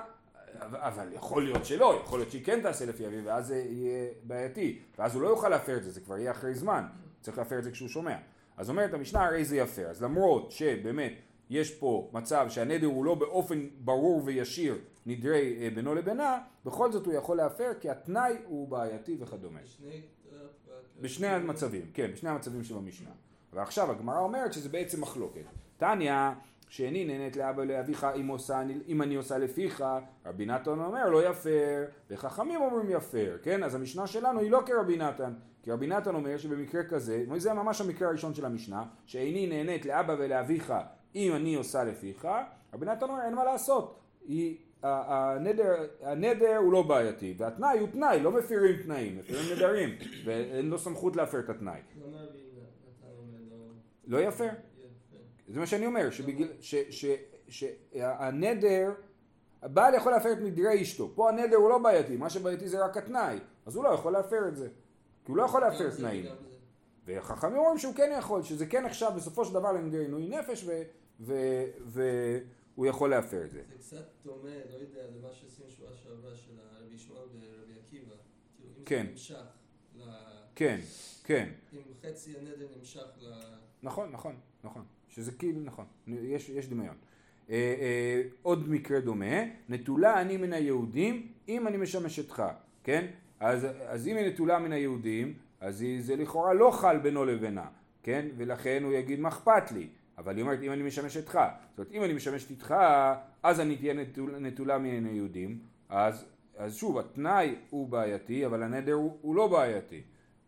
אבל, 0.60 1.08
יכול 1.14 1.44
להיות 1.44 1.66
שלא, 1.66 2.02
יכול 2.04 2.20
להיות 2.20 2.32
שהיא 2.32 2.46
כן 2.46 2.62
תעשה 2.62 2.86
לפי 2.86 3.08
אביו, 3.08 3.24
ואז 3.24 3.48
זה 3.48 3.58
יהיה 3.58 4.10
בעייתי, 4.24 4.80
ואז 4.98 5.16
הוא 5.16 5.22
לא 5.22 5.28
יוכל 5.28 5.50
להפר 5.50 5.78
את 5.78 5.84
זה, 5.84 5.92
זה 5.92 6.02
כבר 6.02 6.18
יהיה 6.18 6.32
אחרי 6.32 6.56
זמן, 6.56 6.86
צריך 7.22 7.38
להפר 7.38 7.60
את 7.60 7.64
זה 7.64 7.72
כשהוא 7.72 7.90
שומע. 7.90 8.16
אז 8.58 8.70
אומרת 8.70 8.94
המשנה 8.94 9.26
הרי 9.26 9.46
זה 9.46 9.58
יפר, 9.58 9.88
אז 9.90 10.04
למרות 10.04 10.52
שבאמת 10.52 11.14
יש 11.50 11.72
פה 11.72 12.10
מצב 12.14 12.46
שהנדר 12.50 12.88
הוא 12.88 13.06
לא 13.06 13.16
באופן 13.16 13.68
ברור 13.80 14.22
וישיר 14.26 14.78
נדרי 15.06 15.58
אה, 15.62 15.70
בינו 15.76 15.96
לבינה, 15.96 16.40
בכל 16.66 16.92
זאת 16.92 17.06
הוא 17.06 17.14
יכול 17.14 17.38
להפר 17.38 17.72
כי 17.80 17.90
התנאי 17.90 18.36
הוא 18.46 18.68
בעייתי 18.68 19.18
וכדומה. 19.20 19.60
בשני... 19.64 20.02
בשני 21.02 21.28
המצבים, 21.28 21.92
כן, 21.94 22.12
בשני 22.14 22.30
המצבים 22.30 22.64
שבמשנה. 22.64 23.10
ועכשיו 23.54 23.92
הגמרא 23.92 24.20
אומרת 24.20 24.54
שזה 24.54 24.70
בעצם 24.70 25.02
מחלוקת. 25.02 25.42
תניא, 25.78 26.14
שאיני 26.70 27.06
נהנית 27.06 27.36
לאבא 27.36 27.64
לאביך 27.64 28.08
אם, 28.20 28.28
עושה, 28.28 28.62
אם 28.88 29.02
אני 29.02 29.16
עושה 29.16 29.38
לפיך, 29.38 29.84
רבי 30.26 30.46
נתן 30.46 30.72
אומר 30.72 31.10
לא 31.10 31.30
יפר, 31.30 31.86
וחכמים 32.10 32.62
אומרים 32.62 32.90
יפר, 32.90 33.38
כן? 33.44 33.64
אז 33.64 33.76
המשנה 33.76 34.08
שלנו 34.08 34.40
היא 34.40 34.52
לא 34.52 34.62
כרבי 34.66 34.98
נתן, 34.98 35.34
כי 35.64 35.72
רבי 35.72 35.88
נתן 35.88 36.16
אומר 36.16 36.38
שבמקרה 36.38 36.84
כזה, 36.84 37.26
זה 37.38 37.54
ממש 37.54 37.82
המקרה 37.82 38.08
הראשון 38.08 38.34
של 38.34 38.46
המשנה, 38.46 38.86
שאיני 39.06 39.48
נהנית 39.48 39.86
לאבא 39.86 40.16
ולאביך 40.20 40.74
אם 41.16 41.36
אני 41.36 41.56
עושה 41.56 41.84
לפיך, 41.84 42.28
רבי 42.74 42.86
נתן 42.86 43.06
אומר 43.06 43.22
אין 43.26 43.36
מה 43.36 43.44
לעשות, 43.44 44.00
היא, 44.28 44.58
הנדר, 44.84 45.88
הנדר 46.02 46.58
הוא 46.58 46.74
לא 46.74 46.82
בעייתי, 46.82 47.34
והתנאי 47.38 47.80
הוא 47.80 47.88
תנאי, 47.92 48.20
לא 48.20 48.32
מפירים 48.32 48.84
תנאים, 48.84 49.18
מפירים 49.18 49.56
נדרים, 49.56 49.90
ואין 50.26 50.70
לו 50.70 50.78
סמכות 50.78 51.16
להפר 51.16 51.40
את 51.40 51.50
התנאי. 51.50 51.80
למה 51.96 52.18
רבי 52.18 52.40
נתן 52.58 53.08
אומר 53.18 53.74
לא? 54.08 54.18
יפה. 54.18 54.48
זה 55.48 55.60
מה 55.60 55.66
שאני 55.66 55.86
אומר, 55.86 56.10
שהנדר, 57.48 58.92
הבעל 59.62 59.94
יכול 59.94 60.12
להפר 60.12 60.32
את 60.32 60.38
נדרי 60.42 60.82
אשתו, 60.82 61.12
פה 61.16 61.30
הנדר 61.30 61.56
הוא 61.56 61.70
לא 61.70 61.78
בעייתי, 61.78 62.18
מה 62.18 62.30
שבעייתי 62.30 62.70
זה 62.70 62.86
רק 62.86 62.98
התנאי, 62.98 63.40
אז 63.66 63.76
הוא 63.76 63.84
לא 63.84 63.90
יכול 63.90 64.14
להפר 64.14 64.48
את 64.48 64.56
זה, 64.56 64.68
כי 65.26 65.32
הוא 65.32 65.38
לא 65.38 65.44
יכול 65.44 65.62
להפר 65.62 65.96
תנאים. 65.98 66.26
וחכמים 67.06 67.58
אומרים 67.58 67.78
שהוא 67.78 67.96
כן 67.96 68.16
יכול, 68.20 68.44
שזה 68.44 68.66
כן 68.66 68.86
נחשב 68.86 69.10
בסופו 69.16 69.46
של 69.46 69.54
דבר 69.54 69.72
לנדרי 69.72 70.02
עינוי 70.02 70.28
נפש, 70.28 70.66
והוא 71.20 72.86
יכול 72.86 73.10
להפר 73.10 73.46
את 73.46 73.52
זה. 73.52 73.62
זה 73.70 73.76
קצת 73.80 74.06
דומה, 74.26 74.50
לא 74.72 74.78
יודע, 74.78 75.02
למה 75.18 75.34
שעשינו 75.34 75.72
שבוע 75.72 75.90
שעברה 76.04 76.36
של 76.36 76.52
הרבי 76.60 76.96
ישמעאל 76.96 77.20
ורבי 77.20 77.74
עקיבא. 77.86 78.16
כאילו, 78.58 78.74
כן. 78.86 79.06
זה 79.06 79.12
נמשך 79.12 79.44
ל... 79.96 80.02
כן, 80.56 80.80
כן, 81.24 81.50
אם 81.74 81.82
חצי 82.02 82.38
הנדר 82.38 82.68
נמשך 82.78 83.08
ל... 83.22 83.34
נכון, 83.84 84.10
נכון, 84.12 84.36
נכון, 84.64 84.84
שזה 85.10 85.32
כאילו 85.32 85.62
נכון, 85.62 85.86
יש, 86.08 86.50
יש 86.50 86.70
דמיון. 86.70 86.96
אה, 87.50 87.56
אה, 87.56 88.22
עוד 88.42 88.70
מקרה 88.70 89.00
דומה, 89.00 89.36
נטולה 89.70 90.22
אני 90.22 90.38
מן 90.38 90.54
היהודים 90.54 91.28
אם 91.48 91.68
אני 91.68 91.78
משמש 91.78 92.20
אותך, 92.20 92.44
כן? 92.84 93.06
אז, 93.40 93.68
אז 93.88 94.08
אם 94.08 94.18
היא 94.18 94.28
נטולה 94.28 94.60
מן 94.60 94.72
היהודים, 94.72 95.34
אז 95.62 95.82
היא, 95.82 96.02
זה 96.02 96.16
לכאורה 96.16 96.54
לא 96.54 96.72
חל 96.72 96.98
בינו 96.98 97.26
לבינה, 97.26 97.66
כן? 98.04 98.28
ולכן 98.38 98.84
הוא 98.84 98.94
יגיד 98.94 99.20
מה 99.20 99.30
אכפת 99.30 99.72
לי, 99.72 99.88
אבל 100.18 100.36
היא 100.36 100.42
אומרת 100.42 100.62
אם 100.62 100.72
אני 100.72 100.84
משמש 100.84 101.18
אותך, 101.18 101.40
זאת 101.70 101.80
אומרת 101.80 101.92
אם 101.94 102.04
אני 102.04 102.14
משמשת 102.14 102.50
איתך, 102.50 102.76
אז 103.44 103.60
אני 103.60 103.78
תהיה 103.78 103.94
נטול, 103.94 104.38
נטולה 104.40 104.78
מן 104.78 105.06
היהודים, 105.06 105.60
אז, 105.90 106.26
אז 106.58 106.76
שוב 106.76 106.98
התנאי 106.98 107.56
הוא 107.70 107.90
בעייתי, 107.90 108.46
אבל 108.46 108.64
הנדר 108.64 108.94
הוא, 108.94 109.18
הוא 109.22 109.36
לא 109.36 109.48
בעייתי. 109.48 110.02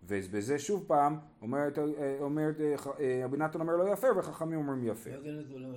ובזה 0.08 0.60
שוב 0.60 0.84
פעם 0.88 1.18
אומרת, 1.42 1.80
אה, 1.80 2.18
אומרת 2.20 2.62
אה, 2.62 2.76
אה, 3.00 3.22
רבי 3.26 3.38
נתן 3.38 3.60
אומר 3.62 3.76
לא 3.76 3.94
יפר 3.94 4.12
וחכמים 4.18 4.60
אומרים 4.60 4.84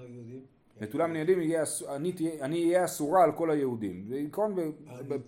היהודים? 0.00 0.40
נטולה 0.80 1.06
מן 1.06 1.16
היהודים 1.16 1.38
אני 2.40 2.64
אהיה 2.64 2.84
אסורה 2.84 3.24
על 3.24 3.32
כל 3.32 3.50
היהודים. 3.50 4.08
בעיקרון 4.08 4.54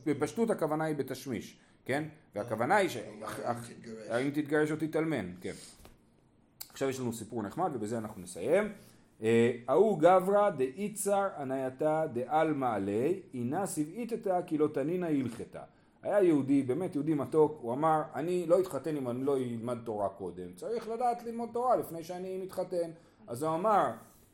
בפשטות 0.04 0.50
הכוונה 0.50 0.84
היא 0.84 0.96
בתשמיש, 0.96 1.58
כן? 1.84 2.04
והכוונה 2.34 2.76
היא 2.76 2.88
ש... 2.88 2.96
תתגרש. 2.96 4.08
האם 4.08 4.30
תתגרש 4.30 4.70
או 4.70 4.76
תתאלמן, 4.76 5.32
כן. 5.40 5.52
עכשיו 6.70 6.88
יש 6.88 7.00
לנו 7.00 7.12
סיפור 7.12 7.42
נחמד 7.42 7.70
ובזה 7.74 7.98
אנחנו 7.98 8.22
נסיים. 8.22 8.72
ההוא 9.68 9.98
גברא 9.98 10.50
דאיצר 10.50 11.28
ענייתה 11.38 12.04
דעלמא 12.12 12.66
עלי, 12.66 13.20
אינה 13.34 13.66
סבעיתתה 13.66 14.40
כי 14.46 14.58
לא 14.58 14.68
תנינא 14.68 15.06
הלכתה. 15.06 15.62
היה 16.02 16.22
יהודי, 16.22 16.62
באמת 16.62 16.94
יהודי 16.94 17.14
מתוק, 17.14 17.58
הוא 17.62 17.72
אמר, 17.72 18.02
אני 18.14 18.46
לא 18.46 18.60
אתחתן 18.60 18.96
אם 18.96 19.08
אני 19.08 19.24
לא 19.24 19.36
אלמד 19.36 19.78
תורה 19.84 20.08
קודם, 20.08 20.52
צריך 20.56 20.88
לדעת 20.88 21.22
ללמוד 21.22 21.48
תורה 21.52 21.76
לפני 21.76 22.04
שאני 22.04 22.38
מתחתן. 22.38 22.90
אז 23.26 23.42
הוא 23.42 23.54
אמר, 23.54 23.90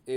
אה, 0.09 0.15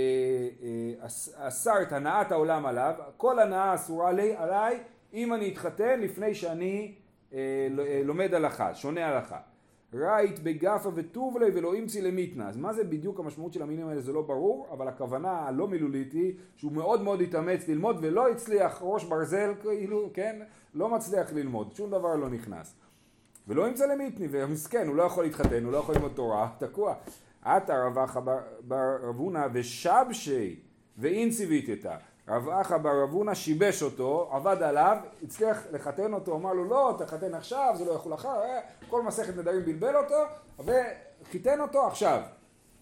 אה, 0.62 1.06
אסר 1.48 1.82
את 1.82 1.92
הנאת 1.92 2.32
העולם 2.32 2.66
עליו, 2.66 2.94
כל 3.16 3.38
הנאה 3.38 3.74
אסורה 3.74 4.08
עלי, 4.08 4.36
עליי 4.36 4.82
אם 5.14 5.34
אני 5.34 5.52
אתחתן 5.52 6.00
לפני 6.00 6.34
שאני 6.34 6.94
אה, 7.32 7.38
אה, 7.78 8.00
לומד 8.04 8.34
הלכה, 8.34 8.74
שונה 8.74 9.08
הלכה. 9.08 9.38
רייט 9.94 10.38
בגפה 10.38 10.88
וטוב 10.94 11.38
לי 11.38 11.46
ולא 11.54 11.74
אימצי 11.74 12.02
למיתנה. 12.02 12.48
אז 12.48 12.56
מה 12.56 12.72
זה 12.72 12.84
בדיוק 12.84 13.20
המשמעות 13.20 13.52
של 13.52 13.62
המילים 13.62 13.88
האלה 13.88 14.00
זה 14.00 14.12
לא 14.12 14.22
ברור, 14.22 14.66
אבל 14.72 14.88
הכוונה 14.88 15.30
הלא 15.32 15.68
מילולית 15.68 16.12
היא 16.12 16.34
שהוא 16.56 16.72
מאוד 16.72 17.02
מאוד 17.02 17.20
התאמץ 17.20 17.68
ללמוד 17.68 17.96
ולא 18.02 18.28
הצליח 18.28 18.78
ראש 18.82 19.04
ברזל 19.04 19.52
כאילו, 19.62 20.10
כן? 20.14 20.40
לא 20.74 20.88
מצליח 20.88 21.32
ללמוד, 21.32 21.72
שום 21.74 21.90
דבר 21.90 22.16
לא 22.16 22.28
נכנס. 22.28 22.74
ולא 23.48 23.68
ימצא 23.68 23.86
למיתני, 23.86 24.26
ומסכן, 24.30 24.86
הוא 24.88 24.96
לא 24.96 25.02
יכול 25.02 25.24
להתחתן, 25.24 25.64
הוא 25.64 25.72
לא 25.72 25.78
יכול 25.78 25.94
ללמוד 25.94 26.12
תורה, 26.14 26.48
תקוע. 26.58 26.94
עתה 27.42 27.84
רב 27.86 27.98
אחא 27.98 28.20
בר- 28.20 28.40
בר 28.60 28.96
רב 29.02 29.16
הונא 29.16 29.46
ושבשי 29.52 30.60
ואין 30.98 31.30
ציוויתתא. 31.30 31.96
רב 32.30 32.48
אחא 32.48 32.78
בר 32.78 33.02
רב 33.02 33.10
הונא 33.10 33.34
שיבש 33.34 33.82
אותו, 33.82 34.30
עבד 34.32 34.62
עליו, 34.62 34.96
הצליח 35.22 35.62
לחתן 35.72 36.14
אותו, 36.14 36.36
אמר 36.36 36.52
לו 36.52 36.64
לא, 36.64 36.94
תחתן 36.98 37.34
עכשיו, 37.34 37.74
זה 37.78 37.84
לא 37.84 37.92
יחול 37.92 38.14
אחר, 38.14 38.42
אה, 38.42 38.60
כל 38.88 39.02
מסכת 39.02 39.36
נדרים 39.36 39.64
בלבל 39.64 39.96
אותו, 39.96 40.16
וחיתן 40.58 41.60
אותו 41.60 41.86
עכשיו. 41.86 42.20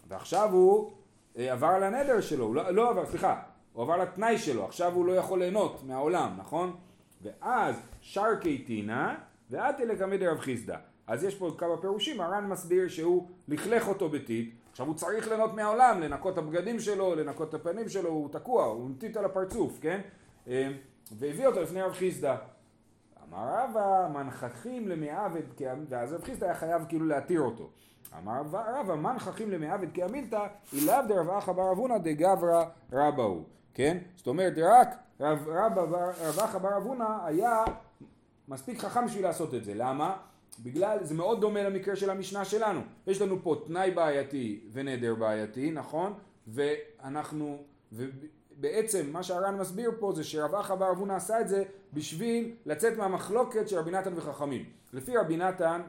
ועכשיו 0.08 0.48
הוא 0.52 0.92
אה, 1.38 1.52
עבר 1.52 1.66
על 1.66 1.82
הנדר 1.82 2.20
שלו, 2.20 2.44
הוא 2.44 2.54
לא, 2.54 2.70
לא 2.70 2.90
עבר, 2.90 3.06
סליחה, 3.06 3.40
הוא 3.72 3.82
עבר 3.82 3.96
לתנאי 3.96 4.38
שלו, 4.38 4.64
עכשיו 4.64 4.94
הוא 4.94 5.06
לא 5.06 5.12
יכול 5.12 5.38
ליהנות 5.38 5.82
מהעולם, 5.86 6.34
נכון? 6.38 6.76
ואז 7.22 7.80
שרקי 8.00 8.58
תינא 8.58 9.14
ואתי 9.50 9.86
לקמא 9.86 10.16
דרב 10.16 10.38
חיסדא. 10.38 10.76
אז 11.06 11.24
יש 11.24 11.34
פה 11.34 11.50
כמה 11.58 11.76
פירושים, 11.80 12.20
הר"ן 12.20 12.46
מסביר 12.46 12.88
שהוא 12.88 13.28
לכלך 13.48 13.88
אותו 13.88 14.08
בטיט, 14.08 14.54
עכשיו 14.78 14.86
הוא 14.86 14.96
צריך 14.96 15.28
ליהנות 15.28 15.54
מהעולם, 15.54 16.00
לנקות 16.00 16.32
את 16.32 16.38
הבגדים 16.38 16.80
שלו, 16.80 17.14
לנקות 17.14 17.48
את 17.48 17.54
הפנים 17.54 17.88
שלו, 17.88 18.10
הוא 18.10 18.28
תקוע, 18.32 18.64
הוא 18.64 18.90
מטיט 18.90 19.16
על 19.16 19.24
הפרצוף, 19.24 19.78
כן? 19.80 20.00
אה, 20.48 20.68
והביא 21.18 21.46
אותו 21.46 21.62
לפני 21.62 21.82
רב 21.82 21.92
חיסדא. 21.92 22.36
אמר 23.28 23.46
רבא, 23.64 24.08
מנחכים 24.14 24.88
למעוות, 24.88 25.44
כעם- 25.56 25.84
ואז 25.88 26.12
רב 26.12 26.24
חיסדא 26.24 26.46
היה 26.46 26.54
חייב 26.54 26.82
כאילו 26.88 27.06
להתיר 27.06 27.40
אותו. 27.40 27.70
אמר 28.18 28.42
רבא, 28.52 28.94
מנחכים 28.94 29.50
למעוות 29.50 29.88
כעמילתא, 29.94 30.46
אילאו 30.72 30.94
דרב 31.08 31.30
אחא 31.30 31.52
בר 31.52 31.72
אבונא 31.72 31.98
דגברא 31.98 32.64
רבא 32.92 33.22
הוא, 33.22 33.44
כן? 33.74 33.98
זאת 34.16 34.26
אומרת, 34.26 34.52
רק 34.58 34.88
רב 35.20 36.38
אחא 36.44 36.58
בר 36.58 36.76
אבונא 36.76 37.06
היה 37.24 37.64
מספיק 38.48 38.78
חכם 38.78 39.06
בשביל 39.06 39.24
לעשות 39.24 39.54
את 39.54 39.64
זה. 39.64 39.72
למה? 39.74 40.16
בגלל, 40.62 40.98
זה 41.02 41.14
מאוד 41.14 41.40
דומה 41.40 41.62
למקרה 41.62 41.96
של 41.96 42.10
המשנה 42.10 42.44
שלנו. 42.44 42.80
יש 43.06 43.20
לנו 43.20 43.42
פה 43.42 43.62
תנאי 43.66 43.90
בעייתי 43.90 44.60
ונדר 44.72 45.14
בעייתי, 45.14 45.70
נכון? 45.70 46.12
ואנחנו, 46.46 47.62
ובעצם 47.92 49.06
מה 49.12 49.22
שהר"ן 49.22 49.58
מסביר 49.58 49.90
פה 49.98 50.12
זה 50.12 50.24
שרב 50.24 50.54
אחא 50.54 50.74
בר 50.74 50.90
אבונה 50.90 51.16
עשה 51.16 51.40
את 51.40 51.48
זה 51.48 51.64
בשביל 51.92 52.54
לצאת 52.66 52.96
מהמחלוקת 52.96 53.68
של 53.68 53.78
רבי 53.78 53.90
נתן 53.90 54.12
וחכמים. 54.16 54.64
לפי 54.92 55.16
רבי 55.16 55.36
נתן, 55.36 55.80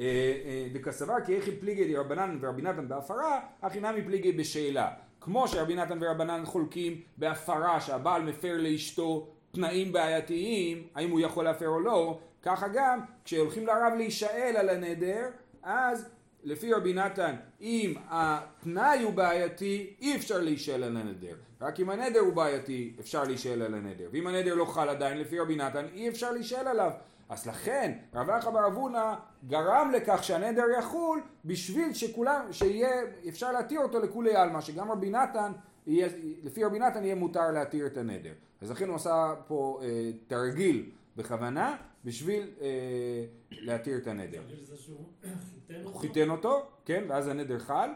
אה, 0.00 0.04
אה, 0.44 0.68
דקסבר 0.72 1.14
כי 1.26 1.36
איכי 1.36 1.56
פליגי 1.56 1.92
דרבנן 1.92 2.38
ורבי 2.40 2.62
נתן 2.62 2.88
בהפרה, 2.88 3.40
הכי 3.62 3.80
נמי 3.80 4.02
פליגי 4.02 4.32
בשאלה. 4.32 4.90
כמו 5.20 5.48
שרבי 5.48 5.74
נתן 5.74 5.98
ורבנן 6.00 6.44
חולקים 6.44 7.00
בהפרה 7.16 7.80
שהבעל 7.80 8.22
מפר 8.22 8.56
לאשתו 8.58 9.28
תנאים 9.50 9.92
בעייתיים, 9.92 10.86
האם 10.94 11.10
הוא 11.10 11.20
יכול 11.20 11.44
להפר 11.44 11.68
או 11.68 11.80
לא, 11.80 12.18
ככה 12.42 12.68
גם 12.68 13.00
כשהולכים 13.24 13.66
לרב 13.66 13.92
להישאל 13.96 14.56
על 14.56 14.68
הנדר, 14.68 15.28
אז 15.62 16.08
לפי 16.44 16.72
רבי 16.72 16.92
נתן, 16.92 17.36
אם 17.60 17.94
התנאי 18.08 19.02
הוא 19.02 19.12
בעייתי, 19.12 19.94
אי 20.00 20.16
אפשר 20.16 20.38
להישאל 20.38 20.82
על 20.82 20.96
הנדר. 20.96 21.34
רק 21.60 21.80
אם 21.80 21.90
הנדר 21.90 22.20
הוא 22.20 22.32
בעייתי, 22.32 22.96
אפשר 23.00 23.24
להישאל 23.24 23.62
על 23.62 23.74
הנדר. 23.74 24.08
ואם 24.12 24.26
הנדר 24.26 24.54
לא 24.54 24.64
חל 24.64 24.88
עדיין, 24.88 25.18
לפי 25.18 25.38
רבי 25.38 25.56
נתן, 25.56 25.86
אי 25.94 26.08
אפשר 26.08 26.32
להישאל 26.32 26.68
עליו. 26.68 26.90
אז 27.28 27.46
לכן, 27.46 27.92
רב 28.14 28.30
אחא 28.30 28.50
בר 28.50 28.66
אבונה 28.66 29.16
גרם 29.46 29.92
לכך 29.96 30.24
שהנדר 30.24 30.64
יחול, 30.78 31.22
בשביל 31.44 31.94
שכולם, 31.94 32.52
שיהיה, 32.52 32.90
אפשר 33.28 33.52
להתיר 33.52 33.80
אותו 33.80 34.00
לכולי 34.00 34.36
עלמא, 34.36 34.60
שגם 34.60 34.90
רבי 34.90 35.10
נתן, 35.10 35.52
יהיה, 35.86 36.08
לפי 36.42 36.64
רבי 36.64 36.78
נתן 36.78 37.04
יהיה 37.04 37.14
מותר 37.14 37.50
להתיר 37.50 37.86
את 37.86 37.96
הנדר. 37.96 38.32
אז 38.60 38.70
לכן 38.70 38.88
הוא 38.88 38.96
עשה 38.96 39.34
פה 39.46 39.80
אה, 39.82 40.10
תרגיל 40.26 40.90
בכוונה, 41.18 41.76
בשביל 42.04 42.50
אה, 42.60 43.24
להתיר 43.50 43.98
את 43.98 44.06
הנדר. 44.06 44.42
הוא 44.46 45.84
אותו. 45.84 45.98
חיתן 45.98 46.30
אותו, 46.30 46.66
כן, 46.84 47.04
ואז 47.08 47.28
הנדר 47.28 47.58
חל, 47.58 47.90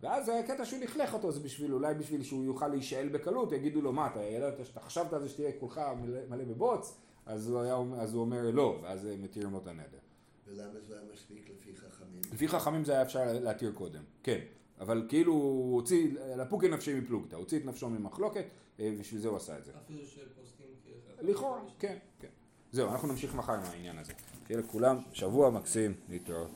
ואז 0.00 0.28
הקטע 0.44 0.64
שהוא 0.64 0.80
לכלך 0.82 1.14
אותו 1.14 1.32
זה 1.32 1.40
בשביל, 1.40 1.72
אולי 1.72 1.94
בשביל 1.94 2.22
שהוא 2.22 2.44
יוכל 2.44 2.68
להישאל 2.68 3.08
בקלות, 3.08 3.52
יגידו 3.52 3.80
לו 3.82 3.92
מה, 3.92 4.06
אתה 4.06 4.20
ידעת 4.22 4.66
שאתה 4.66 4.80
חשבת 4.80 5.12
על 5.12 5.22
זה 5.22 5.28
שתהיה 5.28 5.52
כולך 5.60 5.80
מלא, 6.02 6.18
מלא 6.28 6.44
בבוץ, 6.44 6.96
אז 7.26 7.48
הוא, 7.48 7.60
היה, 7.60 7.74
אומר- 7.74 8.00
אז 8.00 8.14
הוא 8.14 8.20
אומר 8.20 8.50
לא, 8.50 8.78
ואז 8.82 9.08
מתירים 9.18 9.50
לו 9.52 9.58
את 9.58 9.66
הנדר. 9.66 9.98
ולמה 10.46 10.80
זה 10.80 10.94
היה 10.98 11.02
מספיק 11.12 11.50
לפי 11.50 11.76
חכמים? 11.76 12.20
לפי 12.32 12.48
חכמים 12.48 12.84
זה 12.84 12.92
היה 12.92 13.02
אפשר 13.02 13.20
להתיר 13.32 13.72
קודם, 13.72 14.02
כן, 14.22 14.40
אבל 14.80 15.06
כאילו 15.08 15.32
הוא 15.32 15.74
הוציא, 15.74 16.08
לפוקי 16.36 16.68
נפשי 16.68 17.00
מפלוגתא, 17.00 17.36
הוציא 17.36 17.58
את 17.58 17.64
נפשו 17.64 17.90
ממחלוקת, 17.90 18.44
אה, 18.80 18.94
בשביל 19.00 19.20
זה 19.20 19.28
הוא 19.28 19.36
עשה 19.36 19.58
את 19.58 19.64
זה. 19.64 19.72
אפילו 19.84 20.06
שפוסקים 20.06 20.66
כאחד. 20.84 21.22
לכאורה, 21.28 21.60
כן, 21.78 21.96
כן. 22.20 22.28
זהו, 22.72 22.90
אנחנו 22.92 23.08
נמשיך 23.08 23.34
מחר 23.34 23.52
עם 23.52 23.62
העניין 23.72 23.98
הזה. 23.98 24.12
שיהיה 24.46 24.60
לכולם 24.60 24.98
שבוע 25.12 25.50
מקסים, 25.50 25.94
להתראות. 26.08 26.50